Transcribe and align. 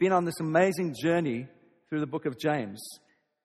been 0.00 0.12
on 0.12 0.24
this 0.24 0.40
amazing 0.40 0.94
journey 0.98 1.46
through 1.90 2.00
the 2.00 2.06
book 2.06 2.24
of 2.24 2.38
James. 2.38 2.80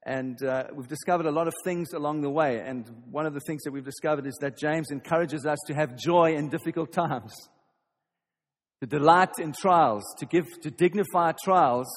And 0.05 0.41
uh, 0.41 0.67
we've 0.73 0.87
discovered 0.87 1.25
a 1.25 1.31
lot 1.31 1.49
of 1.49 1.53
things 1.65 1.89
along 1.93 2.21
the 2.21 2.29
way. 2.29 2.61
And 2.65 2.89
one 3.11 3.25
of 3.25 3.33
the 3.33 3.41
things 3.41 3.63
that 3.63 3.73
we've 3.73 3.83
discovered 3.83 4.25
is 4.25 4.37
that 4.39 4.57
James 4.57 4.89
encourages 4.89 5.45
us 5.45 5.57
to 5.67 5.73
have 5.73 5.97
joy 5.97 6.33
in 6.35 6.47
difficult 6.47 6.93
times, 6.93 7.33
to 8.79 8.87
delight 8.87 9.31
in 9.37 9.51
trials, 9.51 10.05
to 10.19 10.25
give, 10.25 10.45
to 10.61 10.71
dignify 10.71 11.33
trials 11.43 11.87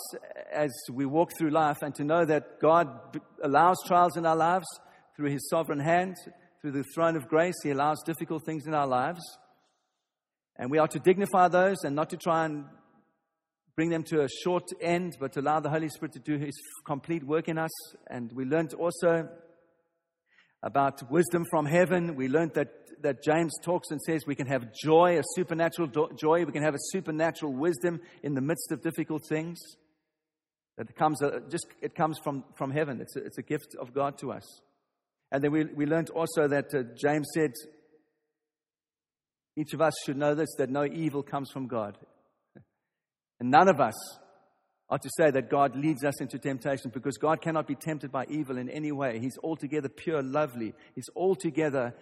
as 0.53 0.73
we 0.93 1.07
walk 1.07 1.31
through 1.39 1.51
life, 1.51 1.77
and 1.81 1.95
to 1.95 2.03
know 2.03 2.25
that 2.25 2.59
God 2.61 2.89
allows 3.45 3.77
trials 3.87 4.17
in 4.17 4.27
our 4.27 4.35
lives 4.35 4.67
through 5.15 5.31
His 5.31 5.49
sovereign 5.51 5.79
hand, 5.79 6.17
through 6.61 6.73
the 6.73 6.85
throne 6.97 7.17
of 7.17 7.29
grace. 7.29 7.55
He 7.63 7.71
allows 7.71 8.03
difficult 8.05 8.45
things 8.45 8.67
in 8.67 8.75
our 8.75 8.89
lives. 8.89 9.21
And 10.57 10.69
we 10.69 10.79
are 10.79 10.89
to 10.89 10.99
dignify 10.99 11.47
those 11.47 11.85
and 11.85 11.95
not 11.95 12.11
to 12.11 12.17
try 12.17 12.47
and 12.47 12.65
bring 13.79 13.91
them 13.91 14.03
to 14.03 14.23
a 14.23 14.29
short 14.43 14.65
end, 14.81 15.17
but 15.21 15.37
allow 15.37 15.61
the 15.61 15.71
Holy 15.71 15.89
Spirit 15.89 16.13
to 16.13 16.19
do 16.19 16.37
His 16.37 16.61
complete 16.85 17.23
work 17.23 17.49
in 17.49 17.59
us. 17.59 17.71
And 18.11 18.33
we 18.33 18.45
learned 18.45 18.75
also 18.75 19.29
about 20.65 21.09
wisdom 21.13 21.45
from 21.49 21.65
heaven. 21.65 22.17
We 22.17 22.27
learned 22.27 22.55
that, 22.55 22.73
that 23.03 23.23
James 23.23 23.53
talks 23.63 23.93
and 23.93 24.01
says 24.03 24.27
we 24.27 24.35
can 24.35 24.49
have 24.49 24.75
joy, 24.75 25.21
a 25.21 25.23
supernatural 25.37 26.11
joy. 26.17 26.45
We 26.45 26.51
can 26.51 26.65
have 26.65 26.75
a 26.75 26.85
supernatural 26.91 27.53
wisdom 27.53 28.01
in 28.25 28.35
the 28.35 28.41
midst 28.41 28.73
of 28.73 28.83
difficult 28.83 29.23
things. 29.29 29.61
That 30.77 30.97
comes 30.97 31.23
uh, 31.23 31.39
just 31.49 31.69
it 31.81 31.95
comes 31.95 32.19
from, 32.25 32.43
from 32.57 32.73
heaven. 32.73 33.01
It's 33.01 33.15
a, 33.15 33.21
it's 33.21 33.39
a 33.39 33.43
gift 33.43 33.77
of 33.81 33.95
God 33.95 34.19
to 34.19 34.33
us. 34.33 34.61
And 35.31 35.41
then 35.41 35.53
we, 35.53 35.67
we 35.67 35.87
learned 35.87 36.11
also 36.11 36.49
that 36.49 36.75
uh, 36.75 36.83
James 37.01 37.29
said, 37.33 37.53
each 39.57 39.73
of 39.73 39.81
us 39.81 39.95
should 40.05 40.17
know 40.17 40.35
this 40.35 40.53
that 40.59 40.69
no 40.69 40.85
evil 40.85 41.23
comes 41.23 41.53
from 41.53 41.69
God. 41.69 41.97
And 43.41 43.51
none 43.51 43.69
of 43.69 43.81
us 43.81 43.95
are 44.91 44.99
to 44.99 45.11
say 45.17 45.31
that 45.31 45.51
God 45.51 45.77
leads 45.77 46.05
us 46.05 46.21
into 46.21 46.39
temptation 46.39 46.91
because 46.93 47.19
God 47.19 47.41
cannot 47.41 47.67
be 47.67 47.75
tempted 47.75 48.11
by 48.11 48.25
evil 48.29 48.57
in 48.57 48.71
any 48.71 48.91
way. 48.91 49.19
He's 49.19 49.39
altogether 49.43 49.89
pure, 49.89 50.23
lovely. 50.23 50.75
He's 50.95 51.11
altogether 51.15 51.95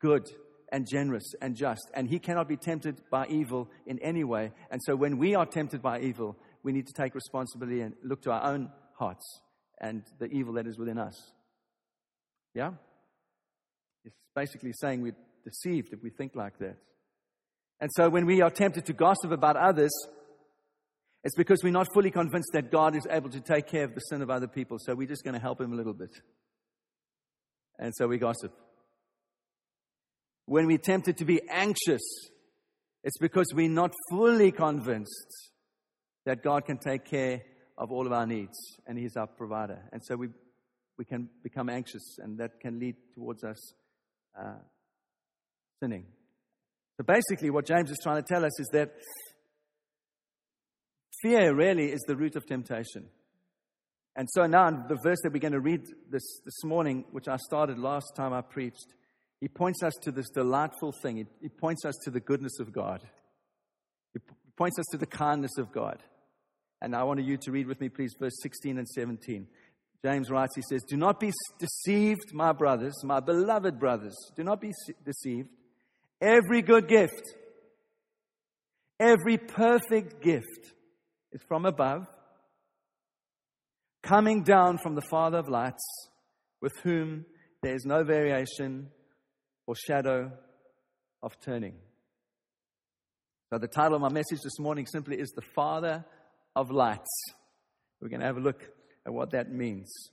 good 0.00 0.26
and 0.72 0.86
generous 0.90 1.34
and 1.42 1.54
just. 1.54 1.90
And 1.94 2.08
He 2.08 2.18
cannot 2.18 2.48
be 2.48 2.56
tempted 2.56 3.02
by 3.10 3.26
evil 3.26 3.68
in 3.86 3.98
any 3.98 4.24
way. 4.24 4.52
And 4.70 4.80
so 4.84 4.96
when 4.96 5.18
we 5.18 5.34
are 5.34 5.44
tempted 5.44 5.82
by 5.82 6.00
evil, 6.00 6.36
we 6.62 6.72
need 6.72 6.86
to 6.86 6.94
take 6.94 7.14
responsibility 7.14 7.82
and 7.82 7.94
look 8.02 8.22
to 8.22 8.30
our 8.30 8.52
own 8.52 8.70
hearts 8.98 9.40
and 9.80 10.02
the 10.18 10.26
evil 10.26 10.54
that 10.54 10.66
is 10.66 10.78
within 10.78 10.98
us. 10.98 11.32
Yeah? 12.54 12.72
It's 14.04 14.16
basically 14.34 14.72
saying 14.72 15.02
we're 15.02 15.16
deceived 15.44 15.92
if 15.92 16.02
we 16.02 16.10
think 16.10 16.34
like 16.34 16.58
that. 16.58 16.76
And 17.80 17.90
so 17.96 18.08
when 18.08 18.26
we 18.26 18.42
are 18.42 18.50
tempted 18.50 18.86
to 18.86 18.92
gossip 18.92 19.30
about 19.30 19.56
others, 19.56 19.90
it's 21.22 21.36
because 21.36 21.62
we're 21.62 21.72
not 21.72 21.88
fully 21.92 22.10
convinced 22.10 22.50
that 22.54 22.70
God 22.70 22.96
is 22.96 23.06
able 23.10 23.30
to 23.30 23.40
take 23.40 23.66
care 23.66 23.84
of 23.84 23.94
the 23.94 24.00
sin 24.00 24.22
of 24.22 24.30
other 24.30 24.48
people. 24.48 24.78
So 24.80 24.94
we're 24.94 25.08
just 25.08 25.24
going 25.24 25.34
to 25.34 25.40
help 25.40 25.60
him 25.60 25.72
a 25.72 25.76
little 25.76 25.92
bit. 25.92 26.10
And 27.78 27.92
so 27.94 28.06
we 28.06 28.18
gossip. 28.18 28.52
When 30.46 30.66
we're 30.66 30.78
tempted 30.78 31.18
to 31.18 31.24
be 31.24 31.40
anxious, 31.50 32.02
it's 33.04 33.18
because 33.18 33.46
we're 33.54 33.68
not 33.68 33.92
fully 34.10 34.50
convinced 34.50 35.50
that 36.26 36.42
God 36.42 36.66
can 36.66 36.78
take 36.78 37.04
care 37.04 37.42
of 37.78 37.90
all 37.90 38.06
of 38.06 38.12
our 38.12 38.26
needs 38.26 38.58
and 38.86 38.98
He's 38.98 39.16
our 39.16 39.26
provider. 39.26 39.78
And 39.92 40.02
so 40.04 40.16
we, 40.16 40.28
we 40.98 41.04
can 41.04 41.28
become 41.42 41.70
anxious, 41.70 42.18
and 42.18 42.38
that 42.38 42.60
can 42.60 42.78
lead 42.78 42.96
towards 43.14 43.42
us 43.42 43.72
uh, 44.38 44.58
sinning. 45.82 46.04
So 46.98 47.04
basically, 47.04 47.48
what 47.48 47.64
James 47.64 47.90
is 47.90 47.98
trying 48.02 48.22
to 48.22 48.28
tell 48.28 48.44
us 48.44 48.60
is 48.60 48.68
that 48.72 48.90
Fear 51.22 51.54
really 51.54 51.92
is 51.92 52.00
the 52.06 52.16
root 52.16 52.36
of 52.36 52.46
temptation. 52.46 53.06
And 54.16 54.28
so 54.30 54.46
now, 54.46 54.70
the 54.70 54.98
verse 55.02 55.18
that 55.22 55.32
we're 55.32 55.38
going 55.38 55.52
to 55.52 55.60
read 55.60 55.82
this, 56.10 56.40
this 56.44 56.64
morning, 56.64 57.04
which 57.12 57.28
I 57.28 57.36
started 57.36 57.78
last 57.78 58.12
time 58.16 58.32
I 58.32 58.40
preached, 58.40 58.94
he 59.40 59.48
points 59.48 59.82
us 59.82 59.94
to 60.02 60.12
this 60.12 60.28
delightful 60.30 60.92
thing. 61.02 61.16
He, 61.16 61.26
he 61.42 61.48
points 61.48 61.84
us 61.84 61.94
to 62.04 62.10
the 62.10 62.20
goodness 62.20 62.58
of 62.60 62.72
God. 62.72 63.02
He 64.12 64.20
points 64.56 64.78
us 64.78 64.86
to 64.90 64.98
the 64.98 65.06
kindness 65.06 65.56
of 65.58 65.72
God. 65.72 66.02
And 66.82 66.96
I 66.96 67.04
want 67.04 67.22
you 67.22 67.36
to 67.36 67.52
read 67.52 67.66
with 67.66 67.80
me, 67.80 67.88
please, 67.88 68.14
verse 68.18 68.38
16 68.42 68.78
and 68.78 68.88
17. 68.88 69.46
James 70.04 70.30
writes, 70.30 70.56
he 70.56 70.62
says, 70.62 70.82
Do 70.88 70.96
not 70.96 71.20
be 71.20 71.30
deceived, 71.58 72.32
my 72.32 72.52
brothers, 72.52 72.94
my 73.04 73.20
beloved 73.20 73.78
brothers. 73.78 74.16
Do 74.34 74.42
not 74.42 74.60
be 74.60 74.72
deceived. 75.04 75.50
Every 76.20 76.62
good 76.62 76.88
gift, 76.88 77.34
every 78.98 79.38
perfect 79.38 80.22
gift 80.22 80.72
is 81.32 81.42
from 81.46 81.66
above, 81.66 82.06
coming 84.02 84.42
down 84.42 84.78
from 84.78 84.94
the 84.94 85.02
Father 85.02 85.38
of 85.38 85.48
lights, 85.48 85.84
with 86.60 86.72
whom 86.82 87.24
there 87.62 87.74
is 87.74 87.84
no 87.84 88.02
variation 88.02 88.88
or 89.66 89.74
shadow 89.74 90.32
of 91.22 91.38
turning. 91.40 91.74
So, 93.52 93.58
the 93.58 93.68
title 93.68 93.96
of 93.96 94.00
my 94.00 94.08
message 94.08 94.40
this 94.42 94.58
morning 94.58 94.86
simply 94.86 95.18
is 95.18 95.30
The 95.30 95.42
Father 95.54 96.04
of 96.54 96.70
Lights. 96.70 97.24
We're 98.00 98.08
going 98.08 98.20
to 98.20 98.26
have 98.26 98.36
a 98.36 98.40
look 98.40 98.62
at 99.06 99.12
what 99.12 99.32
that 99.32 99.50
means. 99.50 100.10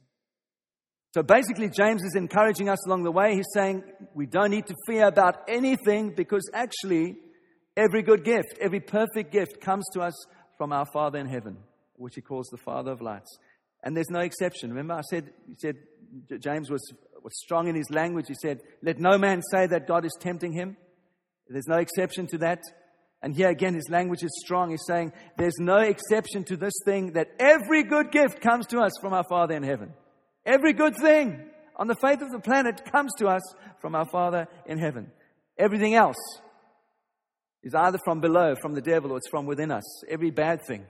So, 1.14 1.24
basically, 1.24 1.70
James 1.70 2.04
is 2.04 2.16
encouraging 2.16 2.70
us 2.70 2.86
along 2.86 3.04
the 3.04 3.12
way. 3.12 3.36
He's 3.36 3.48
saying 3.54 3.84
we 4.14 4.26
don't 4.26 4.52
need 4.52 4.66
to 4.68 4.76
fear 4.86 5.08
about 5.08 5.44
anything 5.48 6.14
because 6.16 6.50
actually, 6.54 7.16
every 7.76 8.02
good 8.02 8.24
gift, 8.24 8.58
every 8.60 8.80
perfect 8.80 9.32
gift 9.32 9.62
comes 9.62 9.86
to 9.94 10.02
us 10.02 10.14
from 10.57 10.73
our 10.73 10.85
Father 10.85 11.19
in 11.19 11.28
heaven, 11.28 11.57
which 11.95 12.16
he 12.16 12.22
calls 12.22 12.47
the 12.50 12.57
Father 12.57 12.91
of 12.91 13.01
lights. 13.01 13.38
And 13.84 13.95
there's 13.95 14.09
no 14.09 14.19
exception. 14.19 14.69
Remember, 14.69 14.95
I 14.95 15.01
said, 15.01 15.31
he 15.47 15.56
said 15.57 15.75
James 16.40 16.69
was, 16.69 16.81
was 17.23 17.38
strong 17.40 17.68
in 17.68 17.75
his 17.75 17.90
language. 17.90 18.25
He 18.28 18.35
said, 18.41 18.62
Let 18.81 19.00
no 19.00 19.18
man 19.18 19.41
say 19.51 19.68
that 19.68 19.88
God 19.88 20.06
is 20.06 20.16
tempting 20.19 20.53
him. 20.53 20.78
There's 21.47 21.68
no 21.68 21.78
exception 21.78 22.28
to 22.28 22.38
that. 22.40 22.62
And 23.22 23.35
here 23.35 23.50
again, 23.50 23.73
his 23.73 23.90
language 23.90 24.23
is 24.23 24.41
strong. 24.44 24.72
He's 24.72 24.85
saying, 24.85 25.12
There's 25.38 25.57
no 25.59 25.78
exception 25.78 26.44
to 26.45 26.57
this 26.57 26.74
thing 26.85 27.13
that 27.13 27.29
every 27.39 27.84
good 27.84 28.12
gift 28.12 28.41
comes 28.41 28.68
to 28.68 28.79
us 28.79 28.91
from 29.01 29.13
our 29.13 29.25
Father 29.29 29.56
in 29.56 29.63
heaven. 29.63 29.94
Every 30.45 30.74
good 30.74 30.95
thing 30.95 31.50
on 31.75 31.88
the 31.88 31.95
faith 31.95 32.22
of 32.22 32.31
the 32.31 32.39
planet 32.39 32.81
comes 32.91 33.12
to 33.19 33.28
us 33.28 33.41
from 33.81 33.95
our 33.95 34.07
Father 34.09 34.47
in 34.66 34.79
heaven. 34.79 35.12
Everything 35.57 35.95
else 35.95 36.18
is 37.68 37.76
either 37.76 38.00
from 38.06 38.22
below, 38.22 38.56
from 38.62 38.76
the 38.76 38.82
devil, 38.82 39.12
or 39.12 39.18
it's 39.18 39.28
from 39.30 39.46
within 39.46 39.72
us. 39.72 39.84
Every 40.08 40.32
bad 40.32 40.62
thing. 40.66 40.86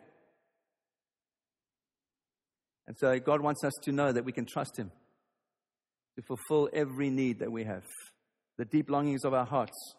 And 2.85 2.95
so 2.99 3.19
God 3.19 3.41
wants 3.41 3.63
us 3.63 3.73
to 3.85 3.91
know 3.91 4.11
that 4.11 4.23
we 4.23 4.31
can 4.31 4.45
trust 4.45 4.77
Him 4.77 4.91
to 6.15 6.21
fulfill 6.21 6.69
every 6.71 7.09
need 7.09 7.39
that 7.39 7.51
we 7.51 7.63
have, 7.63 7.83
the 8.59 8.65
deep 8.65 8.91
longings 8.91 9.25
of 9.25 9.33
our 9.33 9.45
hearts, 9.45 9.95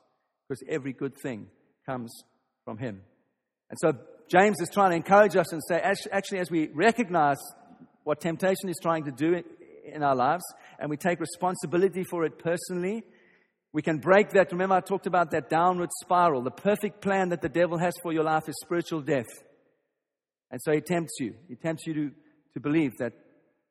because 0.48 0.62
every 0.68 0.92
good 0.92 1.14
thing 1.20 1.48
comes 1.84 2.14
from 2.64 2.78
Him. 2.78 3.02
And 3.70 3.78
so 3.80 3.92
James 4.30 4.60
is 4.60 4.70
trying 4.72 4.90
to 4.90 4.96
encourage 4.96 5.34
us 5.34 5.52
and 5.52 5.60
say, 5.68 5.82
actually, 6.12 6.38
as 6.38 6.48
we 6.48 6.68
recognize 6.68 7.38
what 8.04 8.20
temptation 8.20 8.68
is 8.68 8.78
trying 8.80 9.04
to 9.04 9.10
do 9.10 9.42
in 9.84 10.04
our 10.04 10.14
lives, 10.14 10.44
and 10.78 10.88
we 10.88 10.96
take 10.96 11.18
responsibility 11.18 12.04
for 12.04 12.24
it 12.24 12.38
personally, 12.38 13.02
we 13.72 13.82
can 13.82 13.98
break 13.98 14.30
that. 14.30 14.50
Remember, 14.52 14.76
I 14.76 14.80
talked 14.80 15.06
about 15.06 15.30
that 15.32 15.50
downward 15.50 15.90
spiral. 16.02 16.42
The 16.42 16.50
perfect 16.50 17.00
plan 17.00 17.28
that 17.30 17.42
the 17.42 17.48
devil 17.48 17.78
has 17.78 17.92
for 18.02 18.12
your 18.12 18.24
life 18.24 18.48
is 18.48 18.54
spiritual 18.64 19.02
death. 19.02 19.26
And 20.50 20.60
so 20.62 20.72
he 20.72 20.80
tempts 20.80 21.16
you. 21.20 21.34
He 21.48 21.54
tempts 21.56 21.86
you 21.86 21.94
to, 21.94 22.10
to 22.54 22.60
believe 22.60 22.96
that 22.98 23.12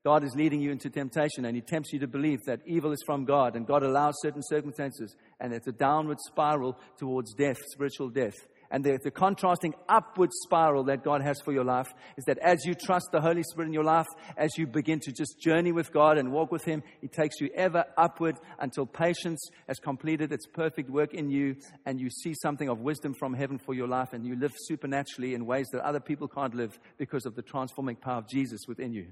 God 0.05 0.23
is 0.23 0.35
leading 0.35 0.61
you 0.61 0.71
into 0.71 0.89
temptation, 0.89 1.43
and 1.43 1.55
he 1.55 1.61
tempts 1.61 1.91
you 1.91 1.99
to 1.99 2.07
believe 2.07 2.39
that 2.45 2.61
evil 2.65 2.93
is 2.93 3.03
from 3.05 3.25
God, 3.25 3.55
and 3.55 3.67
God 3.67 3.83
allows 3.83 4.13
certain 4.21 4.41
circumstances, 4.41 5.13
and 5.41 5.53
it's 5.53 5.67
a 5.67 5.71
downward 5.73 6.17
spiral 6.27 6.77
towards 6.97 7.33
death, 7.33 7.57
spiritual 7.73 8.09
death. 8.09 8.35
And 8.69 8.83
the, 8.83 8.99
the, 9.01 9.11
contrasting 9.11 9.73
upward 9.87 10.31
spiral 10.33 10.83
that 10.85 11.03
God 11.03 11.21
has 11.21 11.39
for 11.41 11.53
your 11.53 11.63
life 11.63 11.87
is 12.17 12.25
that 12.25 12.37
as 12.39 12.65
you 12.65 12.73
trust 12.73 13.07
the 13.11 13.21
Holy 13.21 13.43
Spirit 13.43 13.67
in 13.67 13.73
your 13.73 13.83
life, 13.83 14.07
as 14.35 14.57
you 14.57 14.67
begin 14.67 14.99
to 15.01 15.11
just 15.11 15.39
journey 15.39 15.71
with 15.71 15.93
God 15.93 16.17
and 16.17 16.31
walk 16.31 16.51
with 16.51 16.65
Him, 16.65 16.83
He 16.99 17.07
takes 17.07 17.39
you 17.39 17.49
ever 17.55 17.85
upward 17.97 18.37
until 18.59 18.85
patience 18.85 19.39
has 19.67 19.79
completed 19.79 20.33
its 20.33 20.45
perfect 20.47 20.89
work 20.89 21.13
in 21.13 21.29
you 21.29 21.55
and 21.85 21.99
you 21.99 22.09
see 22.09 22.33
something 22.41 22.67
of 22.67 22.79
wisdom 22.79 23.13
from 23.17 23.33
heaven 23.33 23.57
for 23.57 23.73
your 23.73 23.87
life 23.87 24.11
and 24.11 24.25
you 24.25 24.35
live 24.35 24.53
supernaturally 24.65 25.33
in 25.33 25.45
ways 25.45 25.67
that 25.71 25.81
other 25.81 26.01
people 26.01 26.27
can't 26.27 26.55
live 26.55 26.77
because 26.97 27.25
of 27.25 27.35
the 27.35 27.41
transforming 27.41 27.95
power 27.95 28.17
of 28.17 28.27
Jesus 28.27 28.61
within 28.67 28.93
you. 28.93 29.07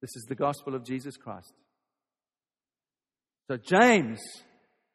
This 0.00 0.16
is 0.16 0.24
the 0.28 0.34
gospel 0.34 0.74
of 0.74 0.84
Jesus 0.84 1.16
Christ. 1.16 1.52
So, 3.48 3.56
James 3.56 4.20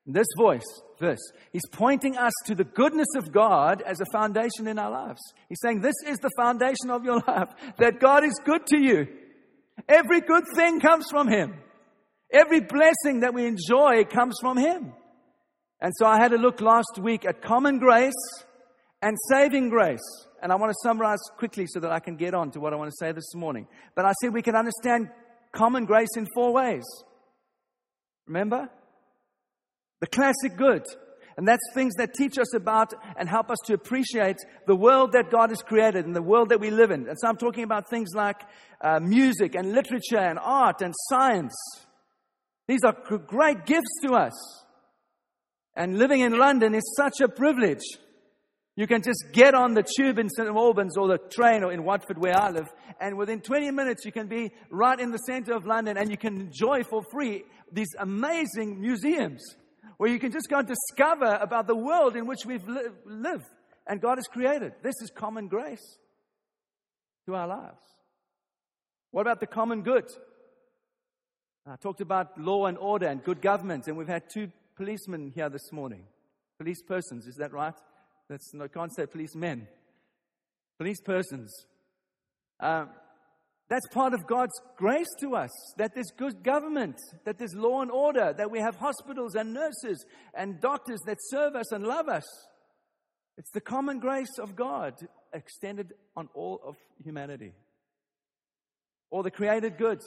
this 0.05 0.27
voice, 0.37 0.65
this, 0.99 1.19
he's 1.51 1.67
pointing 1.71 2.17
us 2.17 2.33
to 2.45 2.55
the 2.55 2.63
goodness 2.63 3.07
of 3.17 3.31
God 3.31 3.81
as 3.81 3.99
a 3.99 4.05
foundation 4.11 4.67
in 4.67 4.77
our 4.77 4.91
lives. 4.91 5.21
He's 5.49 5.59
saying, 5.63 5.81
This 5.81 5.95
is 6.05 6.17
the 6.19 6.29
foundation 6.37 6.89
of 6.89 7.03
your 7.03 7.19
life, 7.27 7.49
that 7.79 7.99
God 7.99 8.23
is 8.23 8.39
good 8.45 8.65
to 8.67 8.77
you. 8.77 9.07
Every 9.89 10.21
good 10.21 10.43
thing 10.55 10.79
comes 10.79 11.07
from 11.09 11.27
Him. 11.27 11.55
Every 12.31 12.61
blessing 12.61 13.21
that 13.21 13.33
we 13.33 13.45
enjoy 13.45 14.03
comes 14.05 14.35
from 14.39 14.57
Him. 14.57 14.93
And 15.81 15.91
so 15.97 16.05
I 16.05 16.17
had 16.17 16.33
a 16.33 16.37
look 16.37 16.61
last 16.61 16.99
week 17.01 17.25
at 17.25 17.41
common 17.41 17.79
grace 17.79 18.13
and 19.01 19.17
saving 19.29 19.69
grace. 19.69 19.99
And 20.41 20.51
I 20.51 20.55
want 20.55 20.71
to 20.71 20.77
summarize 20.83 21.19
quickly 21.37 21.65
so 21.67 21.79
that 21.79 21.91
I 21.91 21.99
can 21.99 22.15
get 22.15 22.33
on 22.33 22.51
to 22.51 22.59
what 22.59 22.73
I 22.73 22.75
want 22.75 22.91
to 22.91 22.97
say 22.99 23.11
this 23.11 23.33
morning. 23.33 23.67
But 23.95 24.05
I 24.05 24.13
said 24.21 24.33
we 24.33 24.41
can 24.41 24.55
understand 24.55 25.09
common 25.51 25.85
grace 25.85 26.09
in 26.15 26.27
four 26.35 26.53
ways. 26.53 26.83
Remember? 28.27 28.69
The 30.01 30.07
classic 30.07 30.57
good. 30.57 30.83
And 31.37 31.47
that's 31.47 31.61
things 31.73 31.95
that 31.95 32.13
teach 32.13 32.37
us 32.37 32.53
about 32.53 32.93
and 33.17 33.27
help 33.27 33.49
us 33.49 33.57
to 33.65 33.73
appreciate 33.73 34.37
the 34.67 34.75
world 34.75 35.11
that 35.11 35.29
God 35.29 35.49
has 35.49 35.61
created 35.61 36.05
and 36.05 36.15
the 36.15 36.21
world 36.21 36.49
that 36.49 36.61
we 36.61 36.69
live 36.69 36.91
in. 36.91 37.09
And 37.09 37.17
so 37.19 37.27
I'm 37.27 37.35
talking 37.35 37.63
about 37.63 37.89
things 37.89 38.11
like 38.15 38.41
uh, 38.81 38.99
music 39.01 39.53
and 39.55 39.73
literature 39.73 40.17
and 40.17 40.39
art 40.41 40.81
and 40.81 40.93
science. 41.09 41.53
These 42.67 42.81
are 42.85 42.95
great 43.27 43.65
gifts 43.65 43.99
to 44.05 44.13
us. 44.13 44.63
And 45.75 45.97
living 45.97 46.21
in 46.21 46.37
London 46.37 46.73
is 46.73 46.95
such 46.95 47.19
a 47.19 47.27
privilege. 47.27 47.83
You 48.77 48.87
can 48.87 49.01
just 49.01 49.25
get 49.33 49.53
on 49.53 49.73
the 49.73 49.83
tube 49.97 50.19
in 50.19 50.29
St. 50.29 50.47
Albans 50.47 50.97
or 50.97 51.09
the 51.09 51.17
train 51.17 51.63
or 51.63 51.71
in 51.73 51.83
Watford 51.83 52.17
where 52.17 52.37
I 52.37 52.49
live, 52.49 52.67
and 52.99 53.17
within 53.17 53.41
20 53.41 53.71
minutes 53.71 54.05
you 54.05 54.11
can 54.11 54.27
be 54.27 54.51
right 54.69 54.99
in 54.99 55.11
the 55.11 55.17
center 55.17 55.53
of 55.53 55.65
London 55.65 55.97
and 55.97 56.09
you 56.09 56.17
can 56.17 56.39
enjoy 56.39 56.83
for 56.83 57.01
free 57.11 57.43
these 57.71 57.93
amazing 57.99 58.79
museums 58.79 59.41
where 59.97 60.09
you 60.09 60.19
can 60.19 60.31
just 60.31 60.49
go 60.49 60.59
and 60.59 60.67
discover 60.67 61.37
about 61.41 61.67
the 61.67 61.75
world 61.75 62.15
in 62.15 62.25
which 62.25 62.45
we've 62.45 62.67
li- 62.67 62.89
lived 63.05 63.45
and 63.87 64.01
God 64.01 64.17
has 64.17 64.27
created. 64.27 64.73
This 64.81 64.95
is 65.01 65.11
common 65.15 65.47
grace 65.47 65.97
to 67.25 67.35
our 67.35 67.47
lives. 67.47 67.81
What 69.11 69.21
about 69.21 69.39
the 69.39 69.47
common 69.47 69.81
good? 69.81 70.05
I 71.67 71.75
talked 71.77 72.01
about 72.01 72.39
law 72.39 72.67
and 72.67 72.77
order 72.77 73.07
and 73.07 73.23
good 73.23 73.41
government, 73.41 73.87
and 73.87 73.97
we've 73.97 74.07
had 74.07 74.23
two 74.31 74.51
policemen 74.75 75.31
here 75.33 75.49
this 75.49 75.71
morning. 75.71 76.03
Police 76.59 76.83
persons, 76.83 77.25
is 77.25 77.35
that 77.35 77.53
right? 77.53 77.73
That's, 78.29 78.51
I 78.61 78.67
can't 78.67 78.93
say 78.95 79.05
policemen. 79.05 79.67
Police 80.77 81.01
persons. 81.01 81.65
Um, 82.59 82.89
that's 83.69 83.87
part 83.87 84.13
of 84.13 84.27
God's 84.27 84.53
grace 84.77 85.07
to 85.21 85.35
us 85.35 85.49
that 85.77 85.95
there's 85.95 86.11
good 86.15 86.43
government, 86.43 86.97
that 87.25 87.39
there's 87.39 87.55
law 87.55 87.81
and 87.81 87.89
order, 87.89 88.33
that 88.37 88.51
we 88.51 88.59
have 88.59 88.75
hospitals 88.75 89.35
and 89.35 89.53
nurses 89.53 90.05
and 90.35 90.61
doctors 90.61 90.99
that 91.07 91.17
serve 91.29 91.55
us 91.55 91.71
and 91.71 91.85
love 91.85 92.07
us. 92.07 92.25
It's 93.37 93.51
the 93.51 93.61
common 93.61 93.99
grace 93.99 94.37
of 94.39 94.55
God 94.55 94.93
extended 95.33 95.93
on 96.15 96.29
all 96.35 96.61
of 96.63 96.75
humanity. 97.03 97.53
Or 99.09 99.23
the 99.23 99.31
created 99.31 99.77
goods. 99.77 100.05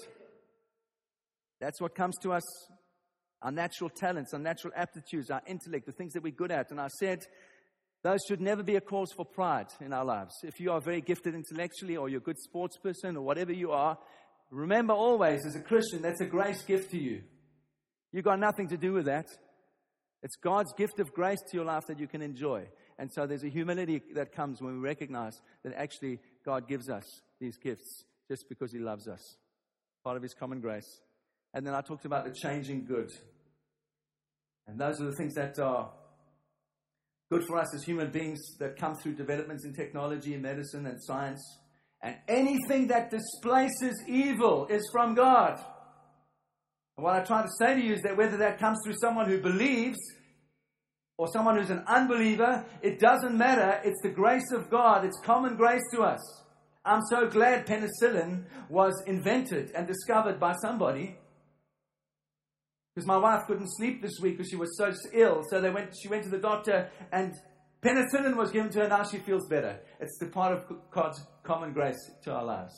That's 1.60 1.80
what 1.80 1.94
comes 1.94 2.16
to 2.22 2.32
us 2.32 2.44
our 3.40 3.52
natural 3.52 3.88
talents, 3.88 4.34
our 4.34 4.40
natural 4.40 4.72
aptitudes, 4.74 5.30
our 5.30 5.42
intellect, 5.46 5.86
the 5.86 5.92
things 5.92 6.12
that 6.12 6.22
we're 6.22 6.32
good 6.32 6.50
at. 6.50 6.70
And 6.70 6.80
I 6.80 6.88
said 6.88 7.20
those 8.02 8.20
should 8.28 8.40
never 8.40 8.62
be 8.62 8.76
a 8.76 8.80
cause 8.80 9.12
for 9.12 9.24
pride 9.24 9.66
in 9.80 9.92
our 9.92 10.04
lives. 10.04 10.32
If 10.44 10.60
you 10.60 10.70
are 10.70 10.80
very 10.80 11.00
gifted 11.00 11.34
intellectually 11.34 11.96
or 11.96 12.08
you're 12.08 12.20
a 12.20 12.22
good 12.22 12.38
sports 12.38 12.76
person 12.78 13.16
or 13.16 13.22
whatever 13.22 13.52
you 13.52 13.72
are, 13.72 13.98
remember 14.50 14.94
always 14.94 15.44
as 15.44 15.56
a 15.56 15.60
Christian, 15.60 16.02
that's 16.02 16.20
a 16.20 16.26
grace 16.26 16.62
gift 16.62 16.92
to 16.92 16.98
you. 16.98 17.22
You've 18.12 18.24
got 18.24 18.38
nothing 18.38 18.68
to 18.68 18.76
do 18.76 18.92
with 18.92 19.06
that. 19.06 19.26
It's 20.22 20.36
God's 20.36 20.72
gift 20.76 21.00
of 21.00 21.12
grace 21.12 21.40
to 21.50 21.56
your 21.56 21.66
life 21.66 21.84
that 21.88 21.98
you 21.98 22.06
can 22.06 22.22
enjoy. 22.22 22.66
And 22.98 23.12
so 23.12 23.26
there's 23.26 23.44
a 23.44 23.48
humility 23.48 24.02
that 24.14 24.32
comes 24.32 24.60
when 24.60 24.74
we 24.74 24.80
recognize 24.80 25.40
that 25.64 25.74
actually 25.74 26.18
God 26.44 26.68
gives 26.68 26.88
us 26.88 27.04
these 27.40 27.56
gifts 27.56 28.04
just 28.28 28.48
because 28.48 28.72
He 28.72 28.78
loves 28.78 29.06
us. 29.06 29.36
Part 30.02 30.16
of 30.16 30.22
His 30.22 30.34
common 30.34 30.60
grace. 30.60 31.00
And 31.54 31.66
then 31.66 31.74
I 31.74 31.80
talked 31.80 32.04
about 32.04 32.24
the 32.24 32.32
changing 32.32 32.84
good. 32.84 33.12
And 34.66 34.78
those 34.78 35.00
are 35.00 35.04
the 35.04 35.16
things 35.16 35.34
that 35.34 35.58
are 35.58 35.90
good 37.30 37.44
for 37.44 37.58
us 37.58 37.74
as 37.74 37.84
human 37.84 38.10
beings 38.10 38.40
that 38.58 38.76
come 38.76 38.94
through 38.96 39.14
developments 39.14 39.64
in 39.64 39.74
technology 39.74 40.34
and 40.34 40.42
medicine 40.42 40.86
and 40.86 41.02
science. 41.02 41.42
And 42.02 42.16
anything 42.26 42.88
that 42.88 43.10
displaces 43.10 44.02
evil 44.06 44.66
is 44.68 44.88
from 44.92 45.14
God. 45.14 45.60
And 46.96 47.04
what 47.04 47.14
I 47.14 47.24
try 47.24 47.42
to 47.42 47.48
say 47.58 47.74
to 47.74 47.80
you 47.80 47.94
is 47.94 48.02
that 48.02 48.16
whether 48.16 48.36
that 48.38 48.58
comes 48.58 48.78
through 48.84 48.94
someone 49.00 49.28
who 49.28 49.40
believes 49.40 49.98
or 51.18 51.28
someone 51.28 51.58
who's 51.58 51.70
an 51.70 51.84
unbeliever, 51.86 52.64
it 52.80 52.98
doesn't 52.98 53.36
matter. 53.36 53.80
It's 53.84 54.00
the 54.02 54.10
grace 54.10 54.50
of 54.52 54.70
God, 54.70 55.04
it's 55.04 55.20
common 55.24 55.56
grace 55.56 55.82
to 55.92 56.02
us. 56.02 56.20
I'm 56.84 57.02
so 57.10 57.28
glad 57.28 57.66
penicillin 57.66 58.44
was 58.70 58.94
invented 59.06 59.72
and 59.72 59.86
discovered 59.86 60.40
by 60.40 60.54
somebody 60.62 61.18
because 62.98 63.06
my 63.06 63.16
wife 63.16 63.46
couldn't 63.46 63.68
sleep 63.76 64.02
this 64.02 64.18
week 64.20 64.36
because 64.36 64.50
she 64.50 64.56
was 64.56 64.76
so 64.76 64.92
ill. 65.12 65.44
So 65.48 65.60
they 65.60 65.70
went, 65.70 65.94
she 65.96 66.08
went 66.08 66.24
to 66.24 66.30
the 66.30 66.38
doctor 66.38 66.90
and 67.12 67.32
penicillin 67.80 68.36
was 68.36 68.50
given 68.50 68.72
to 68.72 68.80
her. 68.80 68.88
Now 68.88 69.04
she 69.04 69.18
feels 69.18 69.46
better. 69.46 69.78
It's 70.00 70.18
the 70.18 70.26
part 70.26 70.52
of 70.52 70.64
God's 70.90 71.24
common 71.44 71.72
grace 71.72 72.10
to 72.24 72.32
our 72.32 72.44
lives. 72.44 72.74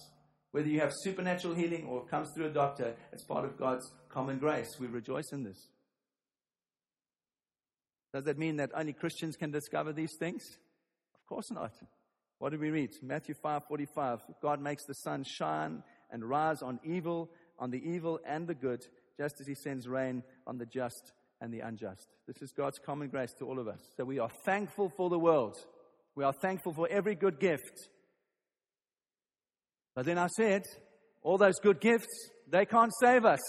Whether 0.51 0.69
you 0.69 0.81
have 0.81 0.93
supernatural 0.93 1.55
healing 1.55 1.87
or 1.87 2.03
it 2.03 2.11
comes 2.11 2.29
through 2.37 2.49
a 2.49 2.53
doctor, 2.53 2.97
it's 3.15 3.25
part 3.25 3.47
of 3.47 3.57
God's 3.57 3.91
common 4.11 4.37
grace. 4.37 4.69
We 4.79 4.89
rejoice 4.89 5.33
in 5.33 5.43
this. 5.43 5.69
Does 8.13 8.25
that 8.25 8.37
mean 8.37 8.57
that 8.57 8.73
only 8.75 8.93
Christians 8.93 9.37
can 9.37 9.51
discover 9.51 9.95
these 9.95 10.13
things? 10.19 10.43
Of 11.15 11.27
course 11.27 11.51
not. 11.51 11.73
What 12.41 12.51
do 12.51 12.59
we 12.59 12.69
read? 12.69 12.91
Matthew 13.03 13.37
5:45. 13.43 14.21
God 14.43 14.61
makes 14.61 14.85
the 14.85 14.95
sun 14.97 15.25
shine 15.25 15.83
and 16.11 16.29
rise 16.29 16.61
on 16.61 16.79
evil, 16.85 17.31
on 17.59 17.71
the 17.71 17.83
evil 17.83 18.21
and 18.27 18.47
the 18.47 18.55
good 18.55 18.85
just 19.21 19.39
as 19.39 19.47
he 19.47 19.55
sends 19.55 19.87
rain 19.87 20.23
on 20.47 20.57
the 20.57 20.65
just 20.65 21.13
and 21.43 21.53
the 21.53 21.61
unjust. 21.61 22.07
This 22.27 22.41
is 22.41 22.53
God's 22.53 22.79
common 22.79 23.09
grace 23.09 23.35
to 23.39 23.45
all 23.45 23.59
of 23.59 23.69
us. 23.69 23.81
So 23.95 24.05
we 24.05 24.19
are 24.19 24.31
thankful 24.47 24.91
for 24.97 25.11
the 25.11 25.19
world. 25.19 25.57
We 26.15 26.25
are 26.25 26.33
thankful 26.33 26.73
for 26.73 26.89
every 26.91 27.17
good 27.17 27.39
gift. 27.39 27.91
But 29.95 30.07
then 30.07 30.17
I 30.17 30.29
said, 30.29 30.63
all 31.23 31.37
those 31.37 31.59
good 31.63 31.83
gifts, 31.83 32.31
they 32.51 32.65
can't 32.65 32.93
save 32.99 33.27
us. 33.27 33.41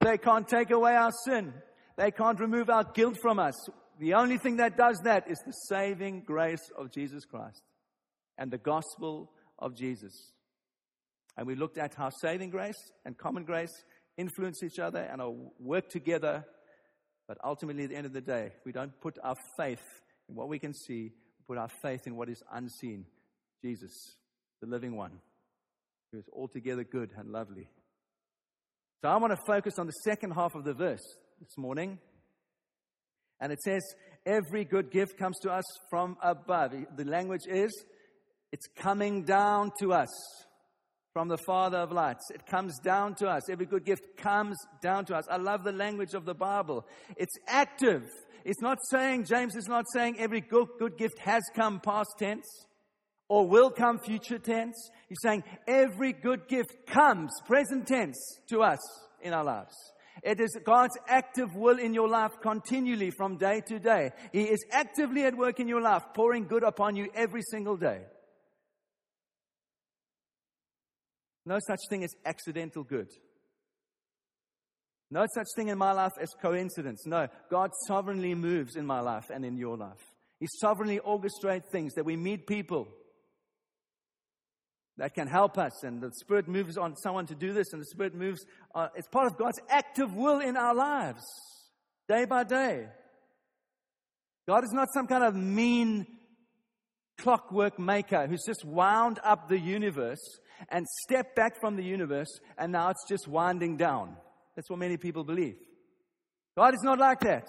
They 0.00 0.16
can't 0.16 0.48
take 0.48 0.70
away 0.70 0.96
our 0.96 1.12
sin. 1.26 1.52
They 1.98 2.10
can't 2.10 2.40
remove 2.40 2.70
our 2.70 2.84
guilt 2.84 3.18
from 3.20 3.38
us. 3.38 3.54
The 4.00 4.14
only 4.14 4.38
thing 4.38 4.56
that 4.56 4.78
does 4.78 4.98
that 5.04 5.30
is 5.30 5.38
the 5.44 5.52
saving 5.68 6.22
grace 6.22 6.70
of 6.78 6.92
Jesus 6.92 7.26
Christ 7.26 7.60
and 8.38 8.50
the 8.50 8.56
gospel 8.56 9.32
of 9.58 9.76
Jesus. 9.76 10.32
And 11.36 11.46
we 11.46 11.56
looked 11.56 11.76
at 11.76 11.94
how 11.94 12.08
saving 12.22 12.48
grace 12.48 12.90
and 13.04 13.18
common 13.18 13.44
grace 13.44 13.84
influence 14.18 14.62
each 14.62 14.78
other 14.78 15.00
and 15.00 15.22
work 15.58 15.88
together. 15.88 16.44
But 17.26 17.38
ultimately, 17.42 17.84
at 17.84 17.90
the 17.90 17.96
end 17.96 18.06
of 18.06 18.12
the 18.12 18.20
day, 18.20 18.52
we 18.66 18.72
don't 18.72 18.92
put 19.00 19.18
our 19.22 19.36
faith 19.56 19.82
in 20.28 20.34
what 20.34 20.48
we 20.48 20.58
can 20.58 20.74
see, 20.74 21.04
we 21.04 21.44
put 21.46 21.56
our 21.56 21.70
faith 21.82 22.06
in 22.06 22.16
what 22.16 22.28
is 22.28 22.42
unseen 22.52 23.06
Jesus, 23.62 24.16
the 24.60 24.66
living 24.66 24.96
one, 24.96 25.12
who 26.12 26.18
is 26.18 26.28
altogether 26.32 26.84
good 26.84 27.10
and 27.16 27.30
lovely. 27.30 27.68
So 29.02 29.08
I 29.08 29.16
want 29.16 29.32
to 29.32 29.40
focus 29.46 29.78
on 29.78 29.86
the 29.86 29.92
second 30.04 30.32
half 30.32 30.54
of 30.54 30.64
the 30.64 30.74
verse 30.74 31.02
this 31.40 31.56
morning. 31.56 31.98
And 33.40 33.52
it 33.52 33.60
says, 33.62 33.82
Every 34.26 34.64
good 34.64 34.90
gift 34.90 35.16
comes 35.16 35.38
to 35.42 35.50
us 35.50 35.64
from 35.88 36.16
above. 36.22 36.74
The 36.96 37.04
language 37.04 37.46
is, 37.48 37.70
it's 38.52 38.66
coming 38.76 39.24
down 39.24 39.70
to 39.80 39.92
us 39.92 40.08
from 41.18 41.26
the 41.26 41.36
Father 41.36 41.78
of 41.78 41.90
lights. 41.90 42.30
It 42.32 42.46
comes 42.46 42.78
down 42.78 43.16
to 43.16 43.26
us. 43.26 43.50
Every 43.50 43.66
good 43.66 43.84
gift 43.84 44.04
comes 44.18 44.56
down 44.80 45.04
to 45.06 45.16
us. 45.16 45.24
I 45.28 45.36
love 45.36 45.64
the 45.64 45.72
language 45.72 46.14
of 46.14 46.24
the 46.24 46.32
Bible. 46.32 46.86
It's 47.16 47.34
active. 47.48 48.04
It's 48.44 48.62
not 48.62 48.78
saying, 48.88 49.24
James 49.24 49.56
is 49.56 49.66
not 49.66 49.86
saying 49.92 50.20
every 50.20 50.40
good, 50.40 50.68
good 50.78 50.96
gift 50.96 51.18
has 51.18 51.42
come 51.56 51.80
past 51.80 52.10
tense 52.20 52.46
or 53.28 53.48
will 53.48 53.68
come 53.68 53.98
future 53.98 54.38
tense. 54.38 54.76
He's 55.08 55.18
saying 55.20 55.42
every 55.66 56.12
good 56.12 56.46
gift 56.46 56.86
comes 56.86 57.32
present 57.48 57.88
tense 57.88 58.38
to 58.50 58.62
us 58.62 58.78
in 59.20 59.32
our 59.32 59.42
lives. 59.42 59.74
It 60.22 60.40
is 60.40 60.56
God's 60.64 60.96
active 61.08 61.52
will 61.56 61.80
in 61.80 61.94
your 61.94 62.08
life 62.08 62.30
continually 62.40 63.10
from 63.10 63.38
day 63.38 63.60
to 63.66 63.80
day. 63.80 64.12
He 64.30 64.44
is 64.44 64.64
actively 64.70 65.24
at 65.24 65.36
work 65.36 65.58
in 65.58 65.66
your 65.66 65.80
life, 65.80 66.04
pouring 66.14 66.46
good 66.46 66.62
upon 66.62 66.94
you 66.94 67.08
every 67.12 67.42
single 67.50 67.76
day. 67.76 68.02
No 71.48 71.58
such 71.66 71.80
thing 71.88 72.04
as 72.04 72.14
accidental 72.26 72.84
good. 72.84 73.08
No 75.10 75.24
such 75.34 75.46
thing 75.56 75.68
in 75.68 75.78
my 75.78 75.92
life 75.92 76.12
as 76.20 76.28
coincidence. 76.42 77.06
No, 77.06 77.26
God 77.50 77.70
sovereignly 77.86 78.34
moves 78.34 78.76
in 78.76 78.84
my 78.84 79.00
life 79.00 79.30
and 79.32 79.46
in 79.46 79.56
your 79.56 79.78
life. 79.78 80.04
He 80.40 80.46
sovereignly 80.60 81.00
orchestrates 81.00 81.70
things 81.72 81.94
that 81.94 82.04
we 82.04 82.16
meet 82.16 82.46
people 82.46 82.88
that 84.98 85.14
can 85.14 85.26
help 85.26 85.56
us, 85.56 85.84
and 85.84 86.02
the 86.02 86.10
Spirit 86.20 86.48
moves 86.48 86.76
on 86.76 86.94
someone 86.96 87.26
to 87.28 87.34
do 87.34 87.54
this, 87.54 87.72
and 87.72 87.80
the 87.80 87.86
Spirit 87.86 88.14
moves. 88.14 88.44
Uh, 88.74 88.88
it's 88.94 89.08
part 89.08 89.26
of 89.26 89.38
God's 89.38 89.58
active 89.70 90.14
will 90.14 90.40
in 90.40 90.54
our 90.54 90.74
lives, 90.74 91.22
day 92.08 92.26
by 92.26 92.44
day. 92.44 92.88
God 94.46 94.64
is 94.64 94.72
not 94.74 94.88
some 94.92 95.06
kind 95.06 95.24
of 95.24 95.34
mean 95.34 96.06
clockwork 97.16 97.78
maker 97.78 98.26
who's 98.26 98.44
just 98.46 98.66
wound 98.66 99.18
up 99.24 99.48
the 99.48 99.58
universe 99.58 100.20
and 100.70 100.86
stepped 101.02 101.36
back 101.36 101.60
from 101.60 101.76
the 101.76 101.84
universe 101.84 102.40
and 102.58 102.72
now 102.72 102.90
it's 102.90 103.06
just 103.08 103.28
winding 103.28 103.76
down. 103.76 104.16
That's 104.56 104.68
what 104.70 104.78
many 104.78 104.96
people 104.96 105.24
believe. 105.24 105.56
God 106.56 106.74
is 106.74 106.82
not 106.82 106.98
like 106.98 107.20
that. 107.20 107.48